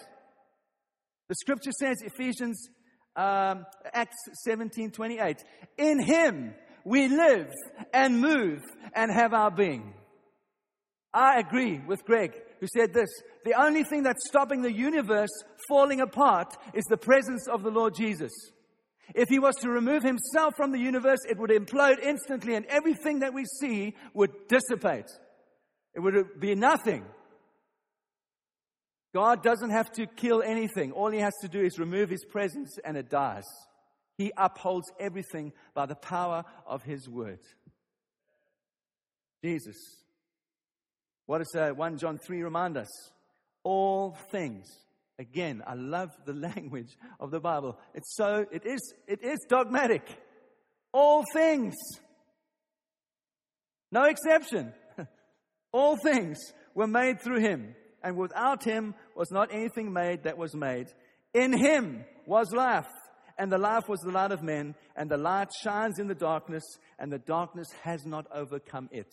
The 1.27 1.35
scripture 1.35 1.71
says, 1.71 1.97
Ephesians 2.01 2.69
um, 3.15 3.65
Acts 3.93 4.17
17 4.45 4.91
28. 4.91 5.43
In 5.77 6.01
him 6.01 6.53
we 6.85 7.07
live 7.07 7.51
and 7.93 8.21
move 8.21 8.61
and 8.93 9.11
have 9.11 9.33
our 9.33 9.51
being. 9.51 9.93
I 11.13 11.39
agree 11.39 11.81
with 11.87 12.05
Greg, 12.05 12.33
who 12.59 12.67
said 12.67 12.93
this 12.93 13.09
the 13.45 13.59
only 13.59 13.83
thing 13.83 14.03
that's 14.03 14.27
stopping 14.27 14.61
the 14.61 14.71
universe 14.71 15.29
falling 15.67 16.01
apart 16.01 16.55
is 16.73 16.85
the 16.85 16.97
presence 16.97 17.47
of 17.47 17.63
the 17.63 17.71
Lord 17.71 17.95
Jesus. 17.95 18.31
If 19.15 19.29
he 19.29 19.39
was 19.39 19.55
to 19.57 19.69
remove 19.69 20.03
himself 20.03 20.55
from 20.55 20.71
the 20.71 20.79
universe, 20.79 21.19
it 21.27 21.37
would 21.37 21.49
implode 21.49 21.99
instantly 22.01 22.55
and 22.55 22.65
everything 22.67 23.19
that 23.19 23.33
we 23.33 23.45
see 23.45 23.95
would 24.13 24.31
dissipate. 24.47 25.09
It 25.95 25.99
would 25.99 26.39
be 26.39 26.55
nothing. 26.55 27.05
God 29.13 29.41
doesn't 29.41 29.71
have 29.71 29.91
to 29.93 30.05
kill 30.05 30.43
anything. 30.43 30.91
All 30.91 31.09
he 31.09 31.19
has 31.19 31.33
to 31.41 31.47
do 31.47 31.61
is 31.61 31.79
remove 31.79 32.09
his 32.09 32.23
presence 32.25 32.77
and 32.85 32.95
it 32.95 33.09
dies. 33.09 33.45
He 34.17 34.31
upholds 34.37 34.91
everything 34.99 35.53
by 35.73 35.85
the 35.87 35.95
power 35.95 36.43
of 36.67 36.83
his 36.83 37.09
word. 37.09 37.39
Jesus. 39.43 39.77
What 41.25 41.39
does 41.39 41.55
uh, 41.55 41.69
1 41.69 41.97
John 41.97 42.17
3 42.17 42.43
remind 42.43 42.77
us? 42.77 42.89
All 43.63 44.17
things. 44.31 44.67
Again, 45.19 45.61
I 45.67 45.75
love 45.75 46.09
the 46.25 46.33
language 46.55 46.97
of 47.19 47.29
the 47.29 47.39
Bible. 47.39 47.77
It's 47.93 48.15
so, 48.15 48.45
it 48.51 48.65
is, 48.65 48.81
it 49.07 49.23
is 49.23 49.37
dogmatic. 49.47 50.03
All 50.91 51.23
things. 51.33 51.75
No 53.91 54.05
exception. 54.05 54.73
All 55.71 55.97
things 55.97 56.39
were 56.73 56.87
made 56.87 57.21
through 57.21 57.41
him 57.41 57.75
and 58.03 58.17
without 58.17 58.63
him 58.63 58.95
was 59.15 59.31
not 59.31 59.53
anything 59.53 59.91
made 59.91 60.23
that 60.23 60.37
was 60.37 60.55
made. 60.55 60.87
In 61.33 61.53
him 61.53 62.05
was 62.25 62.51
life, 62.51 62.87
and 63.37 63.51
the 63.51 63.57
life 63.57 63.87
was 63.87 63.99
the 63.99 64.11
light 64.11 64.31
of 64.31 64.43
men, 64.43 64.75
and 64.95 65.09
the 65.09 65.17
light 65.17 65.49
shines 65.63 65.99
in 65.99 66.07
the 66.07 66.15
darkness, 66.15 66.63
and 66.97 67.11
the 67.11 67.19
darkness 67.19 67.67
has 67.83 68.05
not 68.05 68.25
overcome 68.33 68.89
it. 68.91 69.09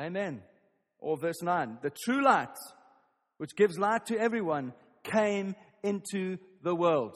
Amen. 0.00 0.42
Or 0.98 1.16
verse 1.16 1.42
9 1.42 1.78
The 1.82 1.92
true 2.04 2.24
light, 2.24 2.56
which 3.38 3.56
gives 3.56 3.78
light 3.78 4.06
to 4.06 4.18
everyone, 4.18 4.72
came 5.02 5.54
into 5.82 6.38
the 6.62 6.74
world. 6.74 7.14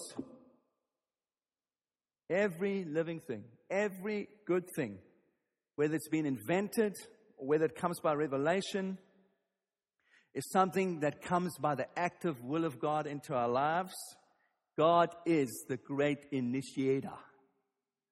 Every 2.30 2.84
living 2.84 3.20
thing, 3.20 3.44
every 3.70 4.28
good 4.46 4.64
thing, 4.76 4.98
whether 5.76 5.94
it's 5.94 6.08
been 6.08 6.26
invented 6.26 6.94
or 7.36 7.46
whether 7.46 7.64
it 7.64 7.76
comes 7.76 8.00
by 8.00 8.12
revelation, 8.14 8.98
is 10.34 10.50
something 10.50 11.00
that 11.00 11.22
comes 11.22 11.56
by 11.58 11.74
the 11.74 11.86
active 11.98 12.42
will 12.42 12.64
of 12.64 12.78
God 12.78 13.06
into 13.06 13.34
our 13.34 13.48
lives. 13.48 13.94
God 14.76 15.08
is 15.24 15.64
the 15.68 15.78
great 15.78 16.26
initiator. 16.30 17.16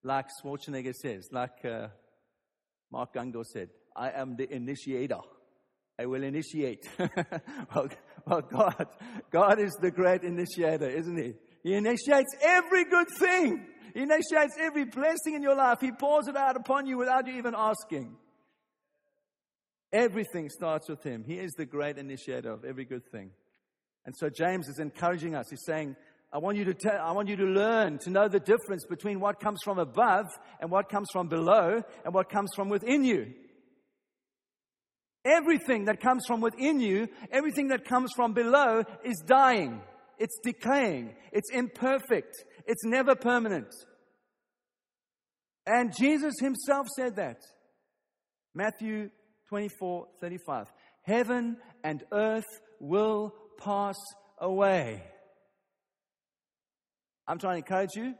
Like 0.02 0.26
Schwarzenegger 0.42 0.94
says, 0.94 1.28
like 1.30 1.64
uh, 1.64 1.88
Mark 2.90 3.14
Gungor 3.14 3.44
said, 3.44 3.68
I 3.94 4.10
am 4.10 4.36
the 4.36 4.52
initiator. 4.52 5.20
I 5.98 6.06
will 6.06 6.22
initiate. 6.22 6.88
well, 6.98 7.88
well, 8.26 8.42
God, 8.42 8.86
God 9.30 9.60
is 9.60 9.72
the 9.80 9.90
great 9.90 10.22
initiator, 10.22 10.88
isn't 10.88 11.16
He? 11.16 11.34
He 11.62 11.74
initiates 11.74 12.34
every 12.42 12.84
good 12.84 13.08
thing. 13.18 13.66
He 13.94 14.02
initiates 14.02 14.56
every 14.60 14.84
blessing 14.84 15.34
in 15.34 15.42
your 15.42 15.56
life. 15.56 15.80
He 15.80 15.90
pours 15.90 16.28
it 16.28 16.36
out 16.36 16.56
upon 16.56 16.86
you 16.86 16.98
without 16.98 17.26
you 17.26 17.34
even 17.34 17.54
asking. 17.56 18.16
Everything 19.92 20.50
starts 20.50 20.88
with 20.88 21.02
Him. 21.02 21.24
He 21.24 21.38
is 21.38 21.52
the 21.52 21.64
great 21.64 21.96
initiator 21.96 22.50
of 22.50 22.64
every 22.64 22.84
good 22.84 23.04
thing. 23.10 23.30
And 24.04 24.14
so 24.16 24.28
James 24.28 24.68
is 24.68 24.78
encouraging 24.78 25.34
us. 25.34 25.46
He's 25.48 25.64
saying, 25.64 25.96
I 26.32 26.38
want 26.38 26.58
you 26.58 26.64
to 26.64 26.74
tell, 26.74 27.00
I 27.00 27.12
want 27.12 27.28
you 27.28 27.36
to 27.36 27.44
learn 27.44 27.98
to 28.00 28.10
know 28.10 28.28
the 28.28 28.40
difference 28.40 28.84
between 28.84 29.20
what 29.20 29.40
comes 29.40 29.60
from 29.64 29.78
above 29.78 30.26
and 30.60 30.70
what 30.70 30.88
comes 30.88 31.08
from 31.12 31.28
below 31.28 31.82
and 32.04 32.12
what 32.12 32.28
comes 32.28 32.50
from 32.54 32.68
within 32.68 33.04
you. 33.04 33.32
Everything 35.26 35.86
that 35.86 36.00
comes 36.00 36.24
from 36.26 36.40
within 36.40 36.80
you, 36.80 37.08
everything 37.32 37.68
that 37.68 37.84
comes 37.84 38.12
from 38.14 38.32
below 38.32 38.84
is 39.04 39.22
dying. 39.26 39.82
It's 40.18 40.38
decaying. 40.42 41.14
It's 41.32 41.50
imperfect. 41.52 42.32
It's 42.66 42.84
never 42.84 43.14
permanent. 43.16 43.68
And 45.66 45.92
Jesus 45.98 46.34
himself 46.40 46.86
said 46.96 47.16
that. 47.16 47.38
Matthew 48.54 49.10
24 49.48 50.06
35. 50.20 50.66
Heaven 51.02 51.56
and 51.82 52.04
earth 52.12 52.60
will 52.80 53.34
pass 53.58 53.96
away. 54.38 55.02
I'm 57.26 57.38
trying 57.38 57.62
to 57.62 57.66
encourage 57.66 57.96
you. 57.96 58.14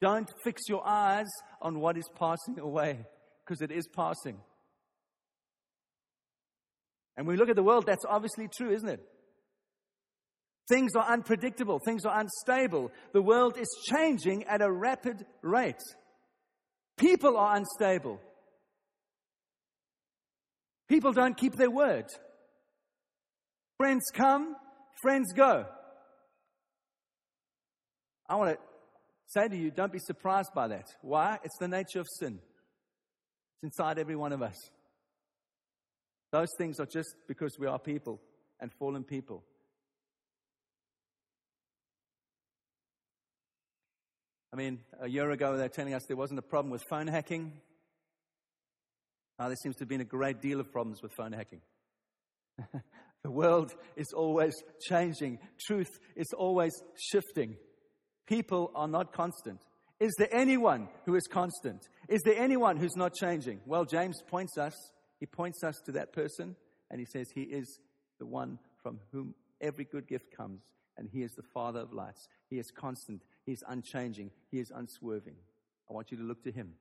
Don't 0.00 0.30
fix 0.44 0.62
your 0.68 0.86
eyes 0.86 1.28
on 1.62 1.80
what 1.80 1.96
is 1.96 2.08
passing 2.18 2.58
away 2.58 2.98
because 3.44 3.62
it 3.62 3.70
is 3.70 3.86
passing. 3.88 4.38
And 7.16 7.26
when 7.26 7.36
we 7.36 7.40
look 7.40 7.50
at 7.50 7.56
the 7.56 7.62
world, 7.62 7.84
that's 7.86 8.04
obviously 8.08 8.48
true, 8.48 8.72
isn't 8.72 8.88
it? 8.88 9.00
Things 10.68 10.94
are 10.96 11.04
unpredictable, 11.04 11.80
things 11.84 12.06
are 12.06 12.18
unstable. 12.18 12.90
The 13.12 13.22
world 13.22 13.58
is 13.58 13.68
changing 13.90 14.44
at 14.44 14.62
a 14.62 14.70
rapid 14.70 15.24
rate. 15.42 15.82
People 16.96 17.36
are 17.36 17.56
unstable. 17.56 18.20
People 20.88 21.12
don't 21.12 21.36
keep 21.36 21.56
their 21.56 21.70
word. 21.70 22.06
Friends 23.78 24.04
come, 24.14 24.54
friends 25.02 25.32
go. 25.32 25.66
I 28.28 28.36
want 28.36 28.50
to 28.52 28.58
say 29.26 29.48
to 29.48 29.56
you, 29.56 29.70
don't 29.70 29.92
be 29.92 29.98
surprised 29.98 30.50
by 30.54 30.68
that. 30.68 30.86
Why? 31.00 31.38
It's 31.42 31.58
the 31.58 31.68
nature 31.68 32.00
of 32.00 32.06
sin. 32.18 32.38
It's 33.54 33.64
inside 33.64 33.98
every 33.98 34.16
one 34.16 34.32
of 34.32 34.42
us. 34.42 34.56
Those 36.32 36.48
things 36.56 36.80
are 36.80 36.86
just 36.86 37.14
because 37.28 37.58
we 37.58 37.66
are 37.66 37.78
people 37.78 38.18
and 38.58 38.72
fallen 38.72 39.04
people. 39.04 39.44
I 44.52 44.56
mean, 44.56 44.80
a 45.00 45.08
year 45.08 45.30
ago, 45.30 45.56
they 45.56 45.62
were 45.62 45.68
telling 45.68 45.94
us 45.94 46.02
there 46.08 46.16
wasn't 46.16 46.38
a 46.38 46.42
problem 46.42 46.70
with 46.70 46.82
phone 46.88 47.06
hacking. 47.06 47.52
Now, 49.38 49.48
there 49.48 49.56
seems 49.56 49.76
to 49.76 49.80
have 49.80 49.88
been 49.88 50.00
a 50.00 50.04
great 50.04 50.40
deal 50.40 50.60
of 50.60 50.72
problems 50.72 51.02
with 51.02 51.12
phone 51.12 51.32
hacking. 51.32 51.60
the 53.22 53.30
world 53.30 53.74
is 53.96 54.12
always 54.14 54.54
changing, 54.86 55.38
truth 55.66 55.90
is 56.16 56.28
always 56.36 56.72
shifting. 57.10 57.56
People 58.26 58.70
are 58.74 58.88
not 58.88 59.12
constant. 59.12 59.60
Is 60.00 60.14
there 60.18 60.28
anyone 60.32 60.88
who 61.06 61.14
is 61.14 61.26
constant? 61.30 61.80
Is 62.08 62.20
there 62.24 62.38
anyone 62.38 62.76
who's 62.76 62.96
not 62.96 63.14
changing? 63.14 63.60
Well, 63.66 63.84
James 63.84 64.22
points 64.28 64.58
us, 64.58 64.74
he 65.22 65.26
points 65.26 65.62
us 65.62 65.80
to 65.82 65.92
that 65.92 66.12
person, 66.12 66.56
and 66.90 66.98
he 66.98 67.06
says 67.06 67.30
he 67.30 67.42
is 67.42 67.78
the 68.18 68.26
one 68.26 68.58
from 68.82 68.98
whom 69.12 69.36
every 69.60 69.84
good 69.84 70.08
gift 70.08 70.36
comes, 70.36 70.62
and 70.98 71.08
he 71.08 71.22
is 71.22 71.30
the 71.36 71.44
Father 71.54 71.78
of 71.78 71.92
lights. 71.92 72.26
He 72.50 72.58
is 72.58 72.72
constant, 72.72 73.22
he 73.46 73.52
is 73.52 73.62
unchanging, 73.68 74.32
he 74.50 74.58
is 74.58 74.72
unswerving. 74.74 75.36
I 75.88 75.92
want 75.92 76.10
you 76.10 76.16
to 76.16 76.24
look 76.24 76.42
to 76.42 76.50
him. 76.50 76.72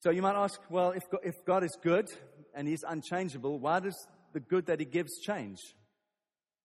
So 0.00 0.10
you 0.10 0.20
might 0.20 0.36
ask, 0.36 0.60
well, 0.68 0.90
if 0.90 1.08
God, 1.10 1.20
if 1.24 1.42
God 1.46 1.64
is 1.64 1.74
good 1.82 2.08
and 2.54 2.68
He's 2.68 2.84
unchangeable, 2.86 3.58
why 3.58 3.80
does 3.80 3.96
the 4.34 4.40
good 4.40 4.66
that 4.66 4.80
He 4.80 4.84
gives 4.84 5.18
change? 5.20 5.60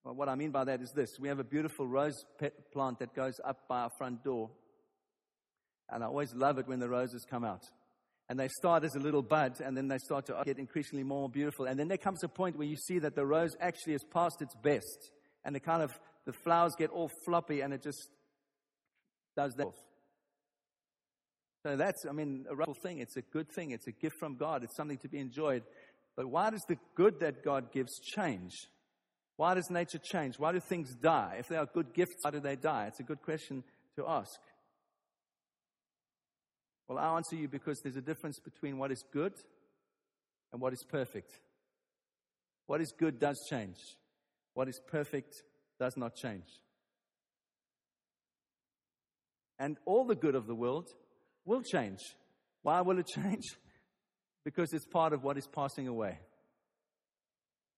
Well, 0.04 0.14
what 0.14 0.28
I 0.28 0.34
mean 0.34 0.50
by 0.50 0.64
that 0.64 0.82
is 0.82 0.92
this 0.92 1.18
we 1.18 1.28
have 1.28 1.38
a 1.38 1.44
beautiful 1.44 1.86
rose 1.86 2.22
plant 2.70 2.98
that 2.98 3.14
goes 3.14 3.40
up 3.42 3.66
by 3.66 3.80
our 3.84 3.90
front 3.96 4.22
door. 4.24 4.50
And 5.90 6.02
I 6.02 6.06
always 6.06 6.34
love 6.34 6.58
it 6.58 6.68
when 6.68 6.80
the 6.80 6.88
roses 6.88 7.24
come 7.28 7.44
out. 7.44 7.62
And 8.28 8.38
they 8.38 8.48
start 8.48 8.84
as 8.84 8.94
a 8.94 8.98
little 8.98 9.22
bud, 9.22 9.60
and 9.64 9.76
then 9.76 9.88
they 9.88 9.98
start 9.98 10.26
to 10.26 10.42
get 10.44 10.58
increasingly 10.58 11.02
more 11.02 11.30
beautiful. 11.30 11.64
And 11.64 11.78
then 11.78 11.88
there 11.88 11.96
comes 11.96 12.22
a 12.22 12.28
point 12.28 12.58
where 12.58 12.66
you 12.66 12.76
see 12.76 12.98
that 12.98 13.14
the 13.14 13.24
rose 13.24 13.56
actually 13.58 13.94
has 13.94 14.04
passed 14.04 14.42
its 14.42 14.54
best. 14.62 15.10
And 15.44 15.54
the 15.54 15.60
kind 15.60 15.82
of, 15.82 15.98
the 16.26 16.32
flowers 16.32 16.74
get 16.76 16.90
all 16.90 17.10
floppy, 17.24 17.62
and 17.62 17.72
it 17.72 17.82
just 17.82 18.10
does 19.34 19.54
that. 19.54 19.68
So 21.64 21.76
that's, 21.76 22.04
I 22.06 22.12
mean, 22.12 22.44
a 22.50 22.54
wonderful 22.54 22.76
thing. 22.82 22.98
It's 22.98 23.16
a 23.16 23.22
good 23.22 23.50
thing. 23.50 23.70
It's 23.70 23.86
a 23.86 23.92
gift 23.92 24.16
from 24.18 24.36
God. 24.36 24.62
It's 24.62 24.76
something 24.76 24.98
to 24.98 25.08
be 25.08 25.18
enjoyed. 25.18 25.62
But 26.14 26.26
why 26.26 26.50
does 26.50 26.64
the 26.68 26.76
good 26.94 27.20
that 27.20 27.42
God 27.42 27.72
gives 27.72 27.98
change? 28.00 28.52
Why 29.36 29.54
does 29.54 29.70
nature 29.70 29.98
change? 29.98 30.38
Why 30.38 30.52
do 30.52 30.60
things 30.60 30.94
die? 30.94 31.36
If 31.38 31.48
they 31.48 31.56
are 31.56 31.66
good 31.66 31.94
gifts, 31.94 32.16
why 32.22 32.30
do 32.32 32.40
they 32.40 32.56
die? 32.56 32.86
It's 32.88 33.00
a 33.00 33.04
good 33.04 33.22
question 33.22 33.62
to 33.96 34.04
ask. 34.06 34.30
Well, 36.88 36.98
I'll 36.98 37.16
answer 37.16 37.36
you 37.36 37.48
because 37.48 37.80
there's 37.80 37.96
a 37.96 38.02
difference 38.02 38.38
between 38.40 38.78
what 38.78 38.90
is 38.90 39.04
good 39.12 39.34
and 40.52 40.60
what 40.60 40.72
is 40.72 40.82
perfect. 40.88 41.32
What 42.66 42.80
is 42.80 42.92
good 42.98 43.20
does 43.20 43.38
change. 43.50 43.76
What 44.54 44.68
is 44.68 44.80
perfect 44.90 45.42
does 45.78 45.96
not 45.96 46.14
change. 46.16 46.46
And 49.58 49.76
all 49.84 50.06
the 50.06 50.14
good 50.14 50.34
of 50.34 50.46
the 50.46 50.54
world 50.54 50.88
will 51.44 51.62
change. 51.62 52.00
Why 52.62 52.80
will 52.80 52.98
it 52.98 53.06
change? 53.14 53.44
Because 54.44 54.72
it's 54.72 54.86
part 54.86 55.12
of 55.12 55.22
what 55.22 55.36
is 55.36 55.46
passing 55.46 55.88
away. 55.88 56.18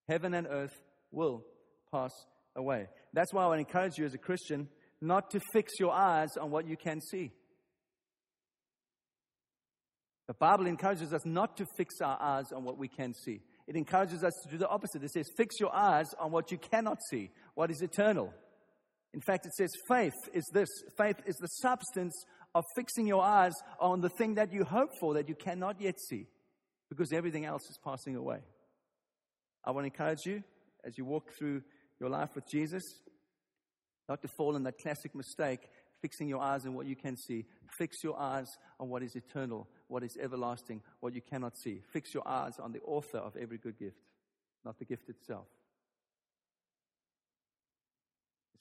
Heaven 0.09 0.35
and 0.35 0.47
earth 0.49 0.81
will 1.11 1.45
pass 1.93 2.11
away. 2.55 2.89
That's 3.13 3.33
why 3.33 3.45
I 3.45 3.49
would 3.49 3.59
encourage 3.59 3.99
you 3.99 4.05
as 4.05 4.15
a 4.15 4.19
Christian 4.19 4.69
not 5.01 5.31
to 5.31 5.41
fix 5.53 5.73
your 5.81 5.93
eyes 5.93 6.29
on 6.39 6.51
what 6.51 6.67
you 6.67 6.77
can 6.77 7.01
see. 7.01 7.33
The 10.31 10.35
Bible 10.35 10.69
encourages 10.69 11.13
us 11.13 11.27
not 11.27 11.57
to 11.57 11.67
fix 11.77 12.01
our 12.01 12.17
eyes 12.21 12.53
on 12.55 12.63
what 12.63 12.79
we 12.79 12.87
can 12.87 13.13
see. 13.13 13.41
It 13.67 13.75
encourages 13.75 14.23
us 14.23 14.33
to 14.45 14.49
do 14.49 14.59
the 14.59 14.69
opposite. 14.69 15.03
It 15.03 15.11
says, 15.11 15.27
fix 15.37 15.59
your 15.59 15.75
eyes 15.75 16.07
on 16.21 16.31
what 16.31 16.53
you 16.53 16.59
cannot 16.59 16.99
see, 17.11 17.31
what 17.57 17.69
is 17.69 17.83
eternal. 17.83 18.33
In 19.13 19.21
fact, 19.21 19.47
it 19.47 19.53
says, 19.55 19.73
faith 19.89 20.15
is 20.33 20.49
this 20.55 20.69
faith 20.97 21.17
is 21.27 21.35
the 21.35 21.49
substance 21.49 22.15
of 22.55 22.63
fixing 22.77 23.09
your 23.09 23.25
eyes 23.25 23.55
on 23.81 24.03
the 24.03 24.09
thing 24.09 24.37
that 24.37 24.53
you 24.53 24.63
hope 24.63 24.91
for 25.01 25.15
that 25.15 25.29
you 25.29 25.35
cannot 25.35 25.81
yet 25.81 25.99
see, 25.99 26.29
because 26.89 27.13
everything 27.13 27.45
else 27.45 27.63
is 27.69 27.81
passing 27.85 28.15
away. 28.15 28.39
I 29.65 29.73
want 29.73 29.83
to 29.85 29.93
encourage 29.93 30.27
you 30.27 30.45
as 30.85 30.97
you 30.97 31.07
walk 31.07 31.33
through 31.37 31.63
your 31.99 32.09
life 32.09 32.37
with 32.37 32.49
Jesus 32.49 32.85
not 34.09 34.23
to 34.23 34.29
fall 34.29 34.55
in 34.55 34.63
that 34.63 34.79
classic 34.79 35.13
mistake 35.13 35.69
fixing 36.01 36.29
your 36.29 36.41
eyes 36.41 36.67
on 36.67 36.75
what 36.75 36.87
you 36.87 36.97
can 36.97 37.17
see. 37.17 37.45
Fix 37.79 38.03
your 38.03 38.19
eyes 38.19 38.49
on 38.79 38.89
what 38.89 39.03
is 39.03 39.15
eternal, 39.15 39.69
what 39.89 40.03
is 40.03 40.17
everlasting, 40.21 40.83
what 41.01 41.15
you 41.15 41.21
cannot 41.21 41.57
see. 41.57 41.83
Fix 41.93 42.13
your 42.15 42.27
eyes 42.27 42.59
on 42.59 42.73
the 42.73 42.81
author 42.81 43.19
of 43.19 43.37
every 43.37 43.59
good 43.59 43.79
gift, 43.79 44.01
not 44.65 44.79
the 44.79 44.85
gift 44.85 45.09
itself. 45.09 45.47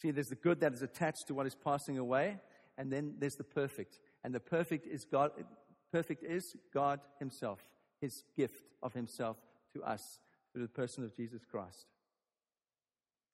See, 0.01 0.11
there's 0.11 0.27
the 0.27 0.35
good 0.35 0.61
that 0.61 0.73
is 0.73 0.81
attached 0.81 1.27
to 1.27 1.33
what 1.33 1.45
is 1.45 1.55
passing 1.55 1.97
away, 1.97 2.39
and 2.77 2.91
then 2.91 3.15
there's 3.19 3.35
the 3.35 3.43
perfect. 3.43 3.99
And 4.23 4.33
the 4.33 4.39
perfect 4.39 4.87
is 4.87 5.05
God, 5.11 5.31
perfect 5.91 6.23
is 6.23 6.55
God 6.73 7.01
Himself, 7.19 7.59
His 7.99 8.23
gift 8.37 8.63
of 8.81 8.93
Himself 8.93 9.37
to 9.73 9.83
us 9.83 10.19
through 10.53 10.63
the 10.63 10.69
person 10.69 11.03
of 11.03 11.15
Jesus 11.15 11.41
Christ. 11.49 11.85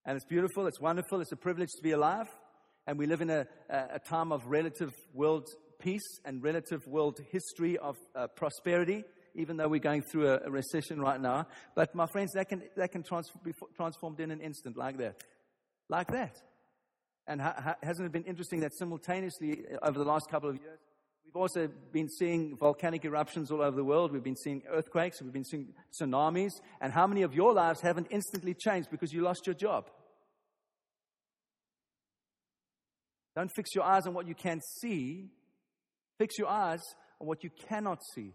And 0.06 0.16
it's 0.16 0.26
beautiful, 0.26 0.68
it's 0.68 0.80
wonderful, 0.80 1.22
it's 1.22 1.32
a 1.32 1.38
privilege 1.38 1.72
to 1.78 1.84
be 1.84 1.92
alive. 1.92 2.28
And 2.88 3.00
we 3.00 3.08
live 3.08 3.22
in 3.22 3.32
a, 3.32 3.48
a 3.70 4.00
time 4.00 4.32
of 4.32 4.46
relative 4.48 4.94
world 5.14 5.48
peace 5.80 6.20
and 6.26 6.44
relative 6.44 6.86
world 6.88 7.20
history 7.32 7.78
of 7.78 7.96
uh, 8.16 8.28
prosperity, 8.28 9.04
even 9.36 9.58
though 9.58 9.68
we're 9.68 9.80
going 9.80 10.02
through 10.02 10.28
a, 10.28 10.40
a, 10.46 10.52
recession 10.52 11.00
right 11.00 11.20
now. 11.20 11.48
But 11.76 11.94
my 11.94 12.08
friends, 12.08 12.32
that 12.34 12.50
can, 12.50 12.64
that 12.78 12.92
can 12.92 13.04
trans- 13.04 13.32
be 13.44 13.54
transformed 13.76 14.20
in 14.20 14.32
an 14.32 14.42
instant 14.42 14.78
like 14.78 14.98
that. 14.98 15.24
Like 15.90 16.08
that. 16.08 16.38
And 17.28 17.42
ha- 17.42 17.56
ha- 17.58 17.76
hasn't 17.84 18.06
it 18.06 18.12
been 18.12 18.24
interesting 18.24 18.60
that 18.62 18.74
simultaneously 18.74 19.64
uh, 19.72 19.88
over 19.88 20.00
the 20.00 20.06
last 20.06 20.30
couple 20.30 20.50
of 20.50 20.58
years, 20.58 20.80
we've 21.26 21.36
also 21.36 21.68
been 21.92 22.10
seeing 22.10 22.56
volcanic 22.58 23.04
eruptions 23.04 23.52
all 23.52 23.62
over 23.62 23.76
the 23.76 23.84
world. 23.84 24.12
We've 24.12 24.24
been 24.24 24.36
seeing 24.36 24.64
earthquakes. 24.70 25.22
We've 25.22 25.34
been 25.34 25.46
seeing 25.46 25.74
tsunamis. 26.00 26.52
And 26.82 26.94
how 26.94 27.08
many 27.08 27.24
of 27.24 27.34
your 27.34 27.54
lives 27.54 27.82
haven't 27.82 28.08
instantly 28.10 28.54
changed 28.54 28.90
because 28.90 29.12
you 29.12 29.22
lost 29.22 29.46
your 29.46 29.56
job? 29.56 29.90
Don't 33.36 33.52
fix 33.54 33.76
your 33.76 33.84
eyes 33.84 34.08
on 34.08 34.14
what 34.14 34.28
you 34.28 34.36
can't 34.36 34.64
see. 34.80 35.26
Fix 36.18 36.38
your 36.38 36.48
eyes 36.48 36.82
on 37.20 37.28
what 37.28 37.44
you 37.44 37.50
cannot 37.70 38.00
see. 38.14 38.34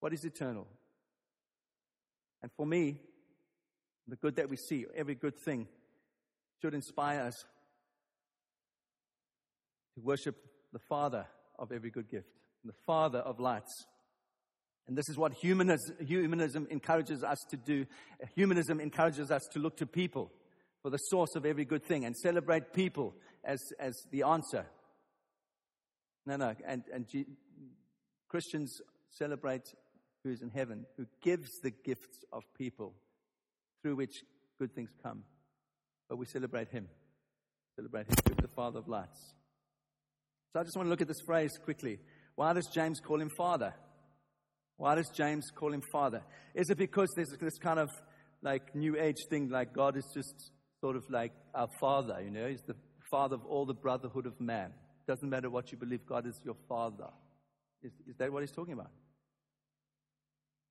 What 0.00 0.12
is 0.12 0.24
eternal? 0.24 0.66
And 2.42 2.50
for 2.56 2.66
me, 2.66 3.00
the 4.08 4.16
good 4.16 4.36
that 4.36 4.48
we 4.48 4.56
see, 4.56 4.84
every 4.96 5.14
good 5.14 5.38
thing, 5.44 5.68
should 6.60 6.74
inspire 6.74 7.20
us 7.20 7.34
to 9.94 10.00
worship 10.00 10.36
the 10.72 10.80
Father 10.88 11.26
of 11.58 11.72
every 11.72 11.90
good 11.90 12.10
gift, 12.10 12.26
the 12.64 12.72
Father 12.86 13.18
of 13.18 13.38
lights. 13.38 13.86
And 14.88 14.96
this 14.96 15.08
is 15.08 15.16
what 15.16 15.32
humanism, 15.34 15.96
humanism 16.04 16.66
encourages 16.70 17.22
us 17.22 17.38
to 17.50 17.56
do. 17.56 17.86
Humanism 18.34 18.80
encourages 18.80 19.30
us 19.30 19.42
to 19.52 19.60
look 19.60 19.76
to 19.76 19.86
people 19.86 20.32
for 20.82 20.90
the 20.90 20.96
source 20.96 21.36
of 21.36 21.46
every 21.46 21.64
good 21.64 21.84
thing 21.84 22.04
and 22.04 22.16
celebrate 22.16 22.72
people 22.72 23.14
as, 23.44 23.60
as 23.78 23.94
the 24.10 24.24
answer. 24.24 24.66
No, 26.26 26.36
no. 26.36 26.54
And, 26.66 26.82
and 26.92 27.08
G- 27.08 27.26
Christians 28.28 28.80
celebrate 29.10 29.62
who 30.24 30.30
is 30.30 30.42
in 30.42 30.50
heaven, 30.50 30.86
who 30.96 31.06
gives 31.22 31.48
the 31.62 31.70
gifts 31.70 32.24
of 32.32 32.42
people 32.56 32.94
through 33.82 33.96
which 33.96 34.22
good 34.58 34.74
things 34.74 34.90
come. 35.02 35.24
But 36.08 36.16
we 36.16 36.26
celebrate 36.26 36.68
Him. 36.68 36.88
Celebrate 37.76 38.06
Him, 38.06 38.36
the 38.40 38.48
Father 38.48 38.78
of 38.78 38.88
lights. 38.88 39.34
So 40.52 40.60
I 40.60 40.64
just 40.64 40.76
want 40.76 40.86
to 40.86 40.90
look 40.90 41.00
at 41.00 41.08
this 41.08 41.20
phrase 41.24 41.50
quickly. 41.64 41.98
Why 42.34 42.52
does 42.52 42.68
James 42.72 43.00
call 43.00 43.20
him 43.20 43.30
Father? 43.36 43.74
Why 44.76 44.94
does 44.94 45.08
James 45.16 45.46
call 45.54 45.72
him 45.72 45.82
Father? 45.92 46.22
Is 46.54 46.68
it 46.70 46.76
because 46.76 47.08
there's 47.16 47.34
this 47.40 47.58
kind 47.58 47.78
of 47.78 47.88
like 48.42 48.74
new 48.74 48.98
age 48.98 49.16
thing, 49.30 49.48
like 49.48 49.72
God 49.72 49.96
is 49.96 50.06
just 50.14 50.50
sort 50.80 50.96
of 50.96 51.04
like 51.08 51.32
our 51.54 51.68
Father, 51.80 52.20
you 52.22 52.30
know? 52.30 52.48
He's 52.48 52.62
the 52.66 52.76
Father 53.10 53.36
of 53.36 53.46
all 53.46 53.64
the 53.64 53.74
brotherhood 53.74 54.26
of 54.26 54.40
man. 54.40 54.72
Doesn't 55.06 55.28
matter 55.28 55.50
what 55.50 55.72
you 55.72 55.78
believe, 55.78 56.06
God 56.06 56.26
is 56.26 56.40
your 56.44 56.56
Father. 56.68 57.08
Is, 57.82 57.92
is 58.08 58.16
that 58.16 58.32
what 58.32 58.42
he's 58.42 58.52
talking 58.52 58.74
about? 58.74 58.90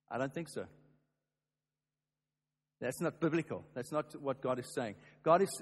I 0.09 0.17
don't 0.17 0.33
think 0.33 0.49
so. 0.49 0.65
That's 2.79 2.99
not 2.99 3.19
biblical. 3.19 3.63
That's 3.75 3.91
not 3.91 4.19
what 4.21 4.41
God 4.41 4.57
is 4.59 4.73
saying. 4.73 4.95
God 5.23 5.43
is, 5.43 5.61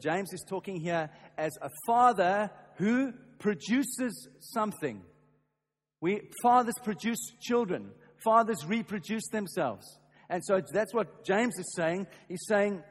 James 0.00 0.32
is 0.32 0.44
talking 0.48 0.80
here 0.80 1.08
as 1.38 1.52
a 1.62 1.70
father 1.86 2.50
who 2.74 3.12
produces 3.38 4.28
something. 4.40 5.02
We, 6.00 6.22
fathers 6.42 6.74
produce 6.82 7.20
children. 7.40 7.90
Fathers 8.24 8.66
reproduce 8.66 9.28
themselves. 9.28 9.86
And 10.28 10.42
so 10.44 10.60
that's 10.72 10.92
what 10.92 11.24
James 11.24 11.54
is 11.56 11.72
saying. 11.76 12.06
He's 12.28 12.44
saying 12.48 12.82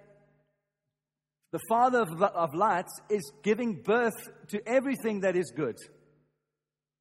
the 1.52 1.60
father 1.68 2.02
of, 2.02 2.22
of 2.22 2.54
lights 2.54 3.00
is 3.10 3.32
giving 3.44 3.82
birth 3.84 4.14
to 4.50 4.62
everything 4.68 5.22
that 5.22 5.36
is 5.36 5.52
good. 5.56 5.78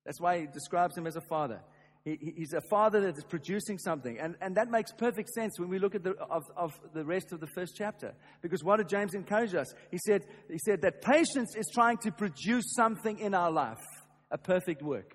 That's 0.05 0.21
why 0.21 0.41
he 0.41 0.47
describes 0.47 0.97
him 0.97 1.07
as 1.07 1.17
a 1.17 1.21
father. 1.29 1.61
He, 2.05 2.33
he's 2.37 2.55
a 2.55 2.63
father 2.71 3.03
that 3.03 3.19
is 3.19 3.25
producing 3.25 3.79
something. 3.79 4.19
And, 4.19 4.37
and 4.41 4.57
that 4.57 4.71
makes 4.71 4.93
perfect 4.93 5.29
sense 5.31 5.59
when 5.59 5.69
we 5.69 5.79
look 5.79 5.95
at 5.95 6.03
the, 6.03 6.13
of, 6.31 6.45
of 6.57 6.73
the 6.95 7.05
rest 7.05 7.33
of 7.33 7.41
the 7.41 7.47
first 7.49 7.75
chapter. 7.77 8.15
Because 8.41 8.65
what 8.65 8.79
did 8.79 8.89
James 8.89 9.15
encourage 9.15 9.55
us? 9.55 9.67
He 9.91 9.99
said, 10.07 10.23
he 10.51 10.59
said 10.65 10.81
that 10.83 11.03
patience 11.03 11.55
is 11.57 11.69
trying 11.75 11.99
to 11.99 12.13
produce 12.13 12.73
something 12.75 13.19
in 13.19 13.35
our 13.35 13.51
life, 13.51 13.85
a 14.31 14.39
perfect 14.39 14.83
work. 14.83 15.15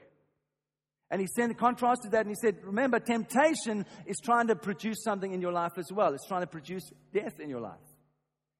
And 1.09 1.21
he 1.21 1.27
said, 1.35 1.55
contrasted 1.57 2.11
that, 2.11 2.25
and 2.25 2.29
he 2.29 2.35
said, 2.39 2.57
remember, 2.63 2.99
temptation 2.99 3.85
is 4.05 4.17
trying 4.23 4.47
to 4.47 4.55
produce 4.55 5.03
something 5.03 5.31
in 5.31 5.41
your 5.41 5.51
life 5.51 5.73
as 5.77 5.91
well. 5.91 6.13
It's 6.13 6.27
trying 6.27 6.41
to 6.41 6.47
produce 6.47 6.91
death 7.13 7.39
in 7.39 7.49
your 7.49 7.61
life. 7.61 7.79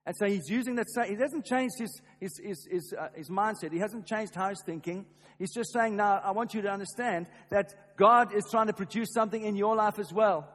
And 0.05 0.15
so 0.17 0.25
he's 0.25 0.49
using 0.49 0.75
that. 0.75 0.89
same, 0.89 1.15
He 1.15 1.21
hasn't 1.21 1.45
changed 1.45 1.75
his, 1.79 2.01
his, 2.19 2.39
his, 2.43 2.67
his, 2.69 2.93
uh, 2.97 3.07
his 3.15 3.29
mindset. 3.29 3.71
He 3.71 3.79
hasn't 3.79 4.05
changed 4.05 4.35
how 4.35 4.49
he's 4.49 4.61
thinking. 4.65 5.05
He's 5.39 5.53
just 5.53 5.71
saying, 5.71 5.95
now, 5.95 6.21
I 6.23 6.31
want 6.31 6.53
you 6.53 6.61
to 6.61 6.69
understand 6.69 7.27
that 7.49 7.95
God 7.97 8.33
is 8.35 8.43
trying 8.51 8.67
to 8.67 8.73
produce 8.73 9.13
something 9.13 9.43
in 9.43 9.55
your 9.55 9.75
life 9.75 9.99
as 9.99 10.11
well. 10.11 10.47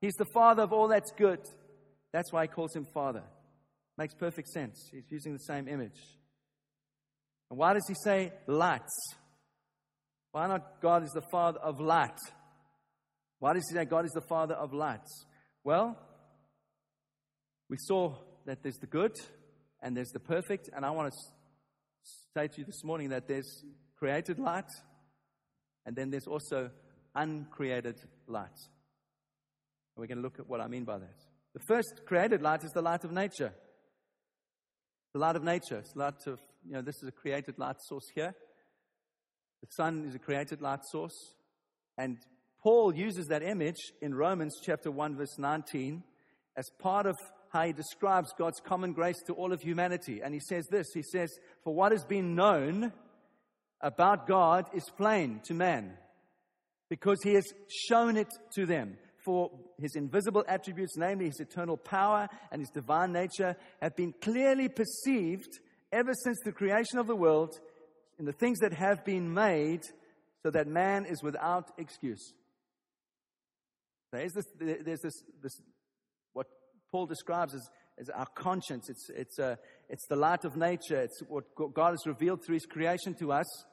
He's 0.00 0.14
the 0.14 0.26
Father 0.32 0.62
of 0.62 0.72
all 0.72 0.88
that's 0.88 1.12
good. 1.12 1.40
That's 2.12 2.32
why 2.32 2.42
he 2.42 2.48
calls 2.48 2.74
him 2.74 2.86
Father. 2.94 3.22
Makes 3.98 4.14
perfect 4.14 4.48
sense. 4.48 4.88
He's 4.92 5.10
using 5.10 5.34
the 5.34 5.40
same 5.40 5.68
image. 5.68 6.00
And 7.50 7.58
why 7.58 7.74
does 7.74 7.84
he 7.86 7.94
say 8.02 8.32
lights? 8.46 9.14
Why 10.32 10.46
not 10.46 10.80
God 10.80 11.04
is 11.04 11.10
the 11.10 11.24
Father 11.30 11.58
of 11.58 11.80
light? 11.80 12.18
Why 13.40 13.52
does 13.52 13.64
he 13.68 13.76
say 13.76 13.84
God 13.84 14.04
is 14.06 14.12
the 14.12 14.20
Father 14.22 14.54
of 14.54 14.72
lights? 14.72 15.26
Well, 15.64 15.98
we 17.68 17.76
saw 17.78 18.14
that 18.50 18.64
there's 18.64 18.78
the 18.78 18.86
good 18.86 19.14
and 19.80 19.96
there's 19.96 20.10
the 20.10 20.18
perfect. 20.18 20.70
And 20.74 20.84
I 20.84 20.90
want 20.90 21.12
to 21.12 21.18
say 22.34 22.48
to 22.48 22.58
you 22.58 22.64
this 22.64 22.82
morning 22.82 23.10
that 23.10 23.28
there's 23.28 23.64
created 23.96 24.40
light 24.40 24.68
and 25.86 25.94
then 25.94 26.10
there's 26.10 26.26
also 26.26 26.70
uncreated 27.14 27.94
light. 28.26 28.48
And 29.94 29.98
we're 29.98 30.08
going 30.08 30.18
to 30.18 30.22
look 30.22 30.40
at 30.40 30.48
what 30.48 30.60
I 30.60 30.66
mean 30.66 30.82
by 30.82 30.98
that. 30.98 31.14
The 31.54 31.60
first 31.60 32.00
created 32.06 32.42
light 32.42 32.64
is 32.64 32.72
the 32.72 32.82
light 32.82 33.04
of 33.04 33.12
nature. 33.12 33.52
The 35.12 35.20
light 35.20 35.36
of 35.36 35.44
nature. 35.44 35.78
It's 35.78 35.94
light 35.94 36.26
of, 36.26 36.40
you 36.66 36.72
know, 36.72 36.82
this 36.82 36.96
is 37.04 37.08
a 37.08 37.12
created 37.12 37.56
light 37.56 37.76
source 37.86 38.08
here. 38.16 38.34
The 39.60 39.68
sun 39.76 40.06
is 40.08 40.16
a 40.16 40.18
created 40.18 40.60
light 40.60 40.80
source. 40.90 41.34
And 41.96 42.18
Paul 42.64 42.96
uses 42.96 43.26
that 43.26 43.44
image 43.44 43.92
in 44.02 44.12
Romans 44.12 44.56
chapter 44.60 44.90
1, 44.90 45.16
verse 45.16 45.38
19, 45.38 46.02
as 46.56 46.68
part 46.80 47.06
of 47.06 47.14
how 47.50 47.66
he 47.66 47.72
describes 47.72 48.32
God's 48.38 48.60
common 48.60 48.92
grace 48.92 49.20
to 49.26 49.34
all 49.34 49.52
of 49.52 49.60
humanity. 49.60 50.20
And 50.22 50.32
he 50.32 50.40
says 50.40 50.66
this 50.68 50.88
He 50.94 51.02
says, 51.02 51.30
For 51.62 51.74
what 51.74 51.92
has 51.92 52.04
been 52.04 52.34
known 52.34 52.92
about 53.80 54.26
God 54.26 54.66
is 54.74 54.84
plain 54.96 55.40
to 55.44 55.54
man, 55.54 55.92
because 56.88 57.18
he 57.22 57.34
has 57.34 57.46
shown 57.88 58.16
it 58.16 58.28
to 58.54 58.66
them. 58.66 58.96
For 59.24 59.50
his 59.78 59.96
invisible 59.96 60.44
attributes, 60.48 60.96
namely 60.96 61.26
his 61.26 61.40
eternal 61.40 61.76
power 61.76 62.26
and 62.50 62.62
his 62.62 62.70
divine 62.70 63.12
nature, 63.12 63.54
have 63.82 63.94
been 63.94 64.14
clearly 64.22 64.68
perceived 64.70 65.58
ever 65.92 66.14
since 66.14 66.38
the 66.42 66.52
creation 66.52 66.98
of 66.98 67.06
the 67.06 67.16
world 67.16 67.58
in 68.18 68.24
the 68.24 68.32
things 68.32 68.60
that 68.60 68.72
have 68.72 69.04
been 69.04 69.34
made, 69.34 69.82
so 70.42 70.50
that 70.50 70.66
man 70.66 71.04
is 71.04 71.22
without 71.22 71.70
excuse. 71.76 72.32
There's 74.10 74.32
this, 74.32 74.44
there's 74.58 75.00
this, 75.00 75.22
this 75.42 75.60
Paul 76.90 77.06
describes 77.06 77.54
as, 77.54 77.68
is 77.98 78.10
our 78.10 78.26
conscience. 78.34 78.88
It's, 78.88 79.10
it's, 79.10 79.38
uh, 79.38 79.56
it's 79.88 80.06
the 80.08 80.16
light 80.16 80.44
of 80.44 80.56
nature. 80.56 81.00
It's 81.00 81.22
what 81.28 81.44
God 81.74 81.90
has 81.90 82.06
revealed 82.06 82.44
through 82.44 82.54
His 82.54 82.66
creation 82.66 83.14
to 83.14 83.32
us. 83.32 83.64